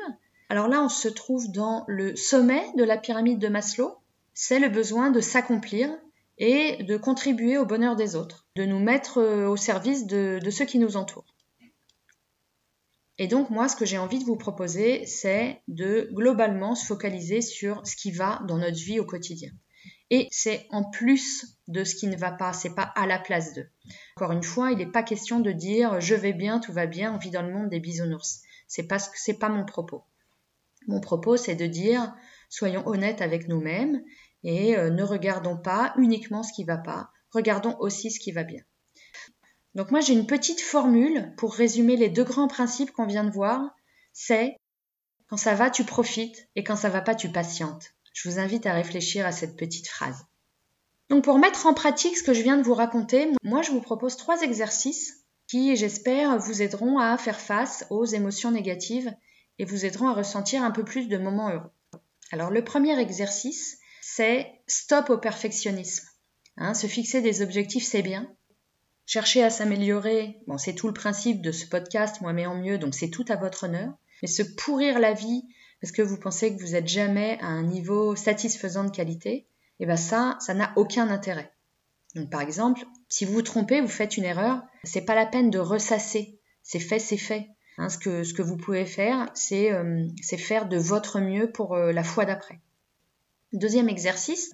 Alors 0.49 0.67
là, 0.67 0.82
on 0.82 0.89
se 0.89 1.08
trouve 1.08 1.51
dans 1.51 1.86
le 1.88 2.15
sommet 2.15 2.65
de 2.75 2.84
la 2.84 2.97
pyramide 2.97 3.39
de 3.39 3.47
Maslow. 3.47 3.95
C'est 4.38 4.60
le 4.60 4.67
besoin 4.67 5.12
de 5.12 5.21
s'accomplir 5.21 5.89
et 6.38 6.84
de 6.84 6.98
contribuer 6.98 7.58
au 7.58 7.65
bonheur 7.65 7.95
des 7.95 8.17
autres, 8.17 8.48
de 8.58 8.65
nous 8.65 8.80
mettre 8.80 9.19
euh, 9.19 9.48
au 9.48 9.56
service 9.56 10.06
de, 10.06 10.39
ceux 10.52 10.65
qui 10.65 10.78
nous 10.78 10.98
entourent. 10.98 11.34
Et 13.17 13.28
donc 13.28 13.50
moi, 13.50 13.69
ce 13.69 13.78
que 13.78 13.86
j'ai 13.86 13.98
envie 13.98 14.19
de 14.19 14.26
vous 14.26 14.36
proposer, 14.36 15.06
c'est 15.06 15.62
de 15.69 16.10
globalement 16.12 16.76
se 16.76 16.86
focaliser 16.86 17.39
sur 17.39 17.88
ce 17.88 17.95
qui 17.95 18.12
va 18.12 18.41
dans 18.45 18.58
notre 18.58 18.78
vie 18.78 19.00
au 19.00 19.06
quotidien. 19.06 19.52
Et 20.10 20.28
c'est 20.32 20.67
en 20.69 20.84
plus 20.84 21.58
de 21.69 21.86
ce 21.86 21.95
qui 21.95 22.08
ne 22.08 22.17
va 22.17 22.32
pas, 22.32 22.52
c'est 22.52 22.76
pas 22.76 22.91
à 22.95 23.08
la 23.08 23.17
place 23.17 23.54
de. 23.54 23.65
Encore 24.17 24.34
une 24.34 24.43
fois, 24.43 24.71
il 24.71 24.80
n'est 24.80 24.86
pas 24.86 25.02
question 25.02 25.39
de 25.39 25.54
dire 25.54 26.02
je 26.02 26.13
vais 26.13 26.34
bien, 26.34 26.60
tout 26.60 26.74
va 26.74 26.88
bien, 26.88 27.15
on 27.15 27.17
vit 27.17 27.32
dans 27.32 27.41
le 27.41 27.54
monde 27.54 27.69
des 27.69 27.80
bisounours. 27.80 28.41
C'est 28.67 28.84
pas 28.84 29.00
c'est 29.00 29.39
pas 29.39 29.50
mon 29.50 29.65
propos. 29.65 30.04
Mon 30.88 31.00
propos, 31.00 31.38
c'est 31.38 31.56
de 31.56 31.65
dire 31.65 32.13
soyons 32.50 32.88
honnêtes 32.88 33.21
avec 33.21 33.48
nous-mêmes 33.48 34.04
et 34.46 34.78
euh, 34.78 34.90
ne 34.90 35.04
regardons 35.04 35.58
pas 35.58 35.94
uniquement 35.98 36.44
ce 36.44 36.54
qui 36.54 36.64
va 36.64 36.78
pas, 36.78 37.10
regardons 37.32 37.76
aussi 37.80 38.12
ce 38.12 38.20
qui 38.20 38.32
va 38.32 38.44
bien. 38.44 38.62
Donc 39.74 39.92
moi 39.92 40.00
j'ai 40.00 40.14
une 40.14 40.28
petite 40.28 40.62
formule 40.62 41.34
pour 41.36 41.54
résumer 41.54 41.98
les 41.98 42.08
deux 42.08 42.24
grands 42.24 42.48
principes 42.48 42.92
qu'on 42.92 43.08
vient 43.08 43.26
de 43.26 43.32
voir. 43.32 43.76
C'est 44.14 44.58
quand 45.28 45.36
ça 45.36 45.56
va, 45.56 45.70
tu 45.70 45.84
profites 45.84 46.48
et 46.56 46.64
quand 46.64 46.78
ça 46.78 46.90
va 46.90 47.02
pas, 47.02 47.16
tu 47.16 47.30
patientes. 47.30 47.92
Je 48.14 48.30
vous 48.30 48.40
invite 48.40 48.66
à 48.68 48.74
réfléchir 48.74 49.26
à 49.26 49.34
cette 49.34 49.58
petite 49.58 49.90
phrase. 49.90 50.26
Donc 51.10 51.24
pour 51.24 51.40
mettre 51.40 51.66
en 51.66 51.74
pratique 51.74 52.16
ce 52.16 52.24
que 52.24 52.34
je 52.34 52.42
viens 52.42 52.58
de 52.58 52.64
vous 52.64 52.74
raconter, 52.74 53.30
moi 53.44 53.64
je 53.64 53.72
vous 53.72 53.82
propose 53.82 54.16
trois 54.16 54.42
exercices 54.42 55.26
qui, 55.48 55.76
j'espère, 55.76 56.38
vous 56.38 56.62
aideront 56.62 57.00
à 57.00 57.18
faire 57.18 57.40
face 57.40 57.86
aux 57.90 58.06
émotions 58.06 58.52
négatives 58.52 59.14
et 59.60 59.66
vous 59.66 59.86
aideront 59.86 60.08
à 60.08 60.14
ressentir 60.14 60.64
un 60.64 60.72
peu 60.72 60.84
plus 60.84 61.08
de 61.08 61.18
moments 61.18 61.50
heureux. 61.50 61.72
Alors 62.32 62.50
le 62.50 62.64
premier 62.64 62.98
exercice, 63.00 63.80
c'est 64.08 64.62
stop 64.68 65.10
au 65.10 65.18
perfectionnisme. 65.18 66.08
Hein, 66.58 66.76
se 66.76 66.86
fixer 66.86 67.22
des 67.22 67.41
objectifs, 67.41 67.86
c'est 67.86 68.04
bien, 68.04 68.30
Chercher 69.08 69.44
à 69.44 69.52
s'améliorer, 69.52 70.39
bon, 70.48 70.58
c'est 70.58 70.74
tout 70.74 70.88
le 70.88 70.94
principe 70.94 71.41
de 71.41 71.52
ce 71.52 71.68
podcast, 71.68 72.22
moi 72.22 72.34
mais 72.34 72.48
en 72.48 72.56
mieux, 72.56 72.80
donc 72.80 72.96
c'est 72.96 73.10
tout 73.10 73.26
à 73.30 73.36
votre 73.36 73.65
honneur. 73.65 73.94
Mais 74.22 74.28
se 74.28 74.41
pourrir 74.41 74.98
la 75.00 75.13
vie 75.13 75.44
parce 75.80 75.91
que 75.91 76.02
vous 76.02 76.18
pensez 76.18 76.56
que 76.56 76.62
vous 76.62 76.72
n'êtes 76.72 76.88
jamais 76.88 77.38
à 77.41 77.48
un 77.48 77.63
niveau 77.63 78.15
satisfaisant 78.15 78.84
de 78.84 78.89
qualité, 78.89 79.32
et 79.32 79.48
eh 79.82 79.86
ben 79.86 79.98
ça, 79.98 80.38
ça 80.39 80.56
n'a 80.56 80.74
aucun 80.76 81.10
intérêt. 81.10 81.52
Donc 82.15 82.32
par 82.32 82.41
exemple, 82.41 82.86
si 83.10 83.26
vous 83.26 83.34
vous 83.34 83.41
trompez, 83.44 83.82
vous 83.82 83.88
faites 83.88 84.18
une 84.18 84.24
erreur, 84.24 84.63
c'est 84.84 85.06
pas 85.06 85.15
la 85.15 85.28
peine 85.28 85.52
de 85.52 85.60
ressasser. 85.60 86.39
C'est 86.63 86.80
fait, 86.80 87.00
c'est 87.00 87.18
fait. 87.18 87.50
Hein, 87.78 87.89
ce, 87.89 88.00
que, 88.00 88.24
ce 88.24 88.34
que 88.34 88.41
vous 88.41 88.58
pouvez 88.58 88.86
faire, 88.86 89.30
c'est 89.36 89.72
euh, 89.72 90.08
faire 90.38 90.68
de 90.68 90.78
votre 90.78 91.20
mieux 91.20 91.52
pour 91.52 91.76
euh, 91.76 91.91
la 91.91 92.04
fois 92.04 92.26
d'après. 92.26 92.60
Deuxième 93.56 93.88
exercice, 93.88 94.54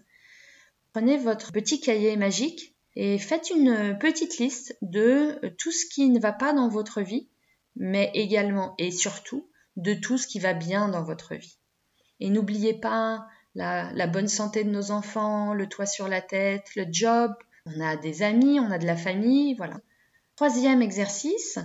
prenez 0.93 1.17
votre 1.17 1.51
petit 1.51 1.81
cahier 1.81 2.15
magique 2.17 2.75
et 2.95 3.17
faites 3.17 3.49
une 3.49 3.97
petite 3.97 4.37
liste 4.37 4.77
de 4.83 5.39
tout 5.57 5.71
ce 5.71 5.87
qui 5.87 6.07
ne 6.11 6.19
va 6.19 6.31
pas 6.31 6.53
dans 6.53 6.69
votre 6.69 7.01
vie, 7.01 7.27
mais 7.75 8.11
également 8.13 8.75
et 8.77 8.91
surtout 8.91 9.49
de 9.75 9.95
tout 9.95 10.19
ce 10.19 10.27
qui 10.27 10.37
va 10.37 10.53
bien 10.53 10.87
dans 10.87 11.01
votre 11.01 11.33
vie. 11.33 11.57
Et 12.19 12.29
n'oubliez 12.29 12.75
pas 12.75 13.25
la, 13.55 14.05
bonne 14.05 14.27
santé 14.27 14.63
de 14.63 14.69
nos 14.69 14.91
enfants, 14.91 15.55
le 15.55 15.67
toit 15.67 15.87
sur 15.87 16.07
la 16.07 16.21
tête, 16.21 16.67
le 16.75 16.85
job, 16.91 17.33
on 17.65 17.81
a 17.81 17.97
des 17.97 18.21
amis, 18.21 18.59
on 18.59 18.69
a 18.69 18.77
de 18.77 18.85
la 18.85 18.95
famille, 18.95 19.55
voilà. 19.55 19.79
Troisième 20.35 20.83
exercice, 20.83 21.57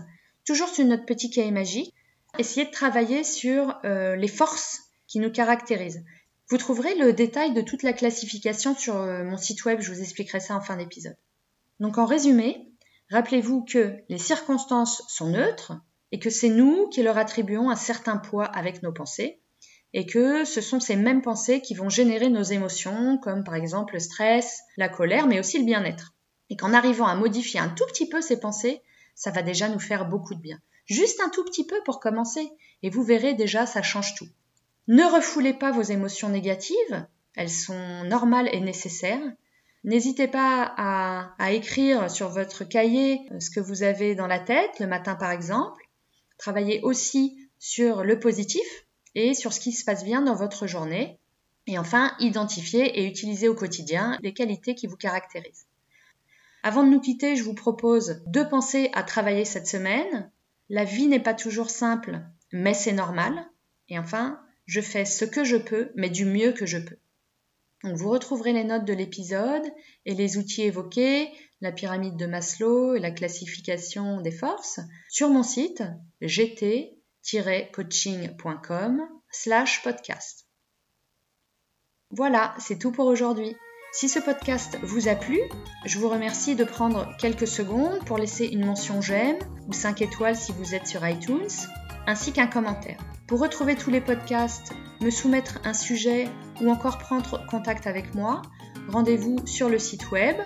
toujours 0.46 0.70
sur 0.70 0.86
notre 0.86 1.04
petit 1.04 1.28
cahier 1.28 1.50
magique, 1.50 1.92
essayez 2.38 2.64
de 2.64 2.72
travailler 2.72 3.24
sur 3.24 3.78
euh, 3.84 4.16
les 4.16 4.28
forces 4.28 4.84
qui 5.06 5.18
nous 5.18 5.30
caractérisent. 5.30 6.02
Vous 6.48 6.58
trouverez 6.58 6.94
le 6.94 7.12
détail 7.12 7.54
de 7.54 7.60
toute 7.60 7.82
la 7.82 7.92
classification 7.92 8.76
sur 8.76 8.96
euh, 8.96 9.24
mon 9.24 9.36
site 9.36 9.64
web, 9.64 9.80
je 9.80 9.92
vous 9.92 10.00
expliquerai 10.00 10.38
ça 10.38 10.54
en 10.54 10.60
fin 10.60 10.76
d'épisode. 10.76 11.16
Donc 11.80 11.98
en 11.98 12.06
résumé, 12.06 12.70
rappelez-vous 13.10 13.64
que 13.64 13.96
les 14.08 14.18
circonstances 14.18 15.02
sont 15.08 15.28
neutres 15.28 15.72
et 16.12 16.20
que 16.20 16.30
c'est 16.30 16.48
nous 16.48 16.88
qui 16.88 17.02
leur 17.02 17.18
attribuons 17.18 17.68
un 17.68 17.76
certain 17.76 18.16
poids 18.16 18.44
avec 18.44 18.84
nos 18.84 18.92
pensées 18.92 19.40
et 19.92 20.06
que 20.06 20.44
ce 20.44 20.60
sont 20.60 20.78
ces 20.78 20.94
mêmes 20.94 21.20
pensées 21.20 21.60
qui 21.60 21.74
vont 21.74 21.88
générer 21.88 22.28
nos 22.28 22.44
émotions 22.44 23.18
comme 23.18 23.42
par 23.42 23.56
exemple 23.56 23.94
le 23.94 24.00
stress, 24.00 24.60
la 24.76 24.88
colère 24.88 25.26
mais 25.26 25.40
aussi 25.40 25.58
le 25.58 25.64
bien-être. 25.64 26.14
Et 26.48 26.56
qu'en 26.56 26.72
arrivant 26.72 27.06
à 27.06 27.16
modifier 27.16 27.58
un 27.58 27.70
tout 27.70 27.86
petit 27.86 28.08
peu 28.08 28.20
ces 28.20 28.38
pensées, 28.38 28.82
ça 29.16 29.32
va 29.32 29.42
déjà 29.42 29.68
nous 29.68 29.80
faire 29.80 30.08
beaucoup 30.08 30.36
de 30.36 30.40
bien. 30.40 30.60
Juste 30.84 31.20
un 31.20 31.28
tout 31.28 31.44
petit 31.44 31.66
peu 31.66 31.82
pour 31.84 31.98
commencer 31.98 32.48
et 32.84 32.90
vous 32.90 33.02
verrez 33.02 33.34
déjà 33.34 33.66
ça 33.66 33.82
change 33.82 34.14
tout. 34.14 34.28
Ne 34.88 35.02
refoulez 35.02 35.52
pas 35.52 35.72
vos 35.72 35.82
émotions 35.82 36.28
négatives, 36.28 37.06
elles 37.34 37.50
sont 37.50 38.04
normales 38.04 38.48
et 38.52 38.60
nécessaires. 38.60 39.32
N'hésitez 39.84 40.28
pas 40.28 40.74
à, 40.76 41.52
écrire 41.52 42.10
sur 42.10 42.28
votre 42.28 42.64
cahier 42.64 43.20
euh, 43.30 43.40
ce 43.40 43.50
que 43.50 43.60
vous 43.60 43.82
avez 43.82 44.14
dans 44.14 44.26
la 44.26 44.40
tête, 44.40 44.78
le 44.80 44.86
matin 44.86 45.14
par 45.14 45.30
exemple. 45.30 45.82
Travaillez 46.38 46.80
aussi 46.82 47.38
sur 47.58 48.04
le 48.04 48.18
positif 48.18 48.86
et 49.14 49.34
sur 49.34 49.52
ce 49.52 49.60
qui 49.60 49.72
se 49.72 49.84
passe 49.84 50.04
bien 50.04 50.22
dans 50.22 50.34
votre 50.34 50.66
journée. 50.66 51.18
Et 51.66 51.78
enfin, 51.78 52.12
identifiez 52.20 53.00
et 53.00 53.06
utilisez 53.06 53.48
au 53.48 53.54
quotidien 53.54 54.18
les 54.22 54.34
qualités 54.34 54.74
qui 54.74 54.86
vous 54.86 54.96
caractérisent. 54.96 55.66
Avant 56.62 56.82
de 56.82 56.90
nous 56.90 57.00
quitter, 57.00 57.36
je 57.36 57.44
vous 57.44 57.54
propose 57.54 58.22
deux 58.26 58.48
pensées 58.48 58.90
à 58.92 59.02
travailler 59.02 59.44
cette 59.44 59.66
semaine. 59.66 60.30
La 60.68 60.84
vie 60.84 61.06
n'est 61.06 61.20
pas 61.20 61.34
toujours 61.34 61.70
simple, 61.70 62.20
mais 62.52 62.74
c'est 62.74 62.92
normal. 62.92 63.48
Et 63.88 63.98
enfin, 63.98 64.40
je 64.66 64.80
fais 64.80 65.04
ce 65.04 65.24
que 65.24 65.44
je 65.44 65.56
peux, 65.56 65.92
mais 65.94 66.10
du 66.10 66.24
mieux 66.24 66.50
que 66.52 66.66
je 66.66 66.78
peux. 66.78 66.98
Vous 67.84 68.10
retrouverez 68.10 68.52
les 68.52 68.64
notes 68.64 68.84
de 68.84 68.92
l'épisode 68.92 69.62
et 70.04 70.14
les 70.14 70.38
outils 70.38 70.62
évoqués, 70.62 71.30
la 71.60 71.70
pyramide 71.72 72.16
de 72.16 72.26
Maslow 72.26 72.94
et 72.94 73.00
la 73.00 73.10
classification 73.10 74.20
des 74.20 74.32
forces, 74.32 74.80
sur 75.08 75.30
mon 75.30 75.42
site 75.42 75.82
gt-coaching.com 76.20 79.08
slash 79.30 79.82
podcast. 79.82 80.46
Voilà, 82.10 82.54
c'est 82.58 82.78
tout 82.78 82.92
pour 82.92 83.06
aujourd'hui. 83.06 83.56
Si 83.92 84.08
ce 84.08 84.18
podcast 84.18 84.78
vous 84.82 85.08
a 85.08 85.14
plu, 85.14 85.40
je 85.84 85.98
vous 85.98 86.08
remercie 86.08 86.54
de 86.54 86.64
prendre 86.64 87.16
quelques 87.18 87.48
secondes 87.48 88.04
pour 88.04 88.18
laisser 88.18 88.46
une 88.46 88.64
mention 88.64 89.00
j'aime 89.00 89.38
ou 89.68 89.72
5 89.72 90.02
étoiles 90.02 90.36
si 90.36 90.52
vous 90.52 90.74
êtes 90.74 90.86
sur 90.86 91.06
iTunes, 91.06 91.48
ainsi 92.06 92.32
qu'un 92.32 92.46
commentaire. 92.46 92.98
Pour 93.26 93.40
retrouver 93.40 93.74
tous 93.74 93.90
les 93.90 94.00
podcasts, 94.00 94.72
me 95.00 95.10
soumettre 95.10 95.58
un 95.64 95.74
sujet 95.74 96.28
ou 96.60 96.70
encore 96.70 96.98
prendre 96.98 97.44
contact 97.46 97.86
avec 97.86 98.14
moi, 98.14 98.42
rendez-vous 98.88 99.36
sur 99.46 99.68
le 99.68 99.78
site 99.78 100.10
web 100.10 100.36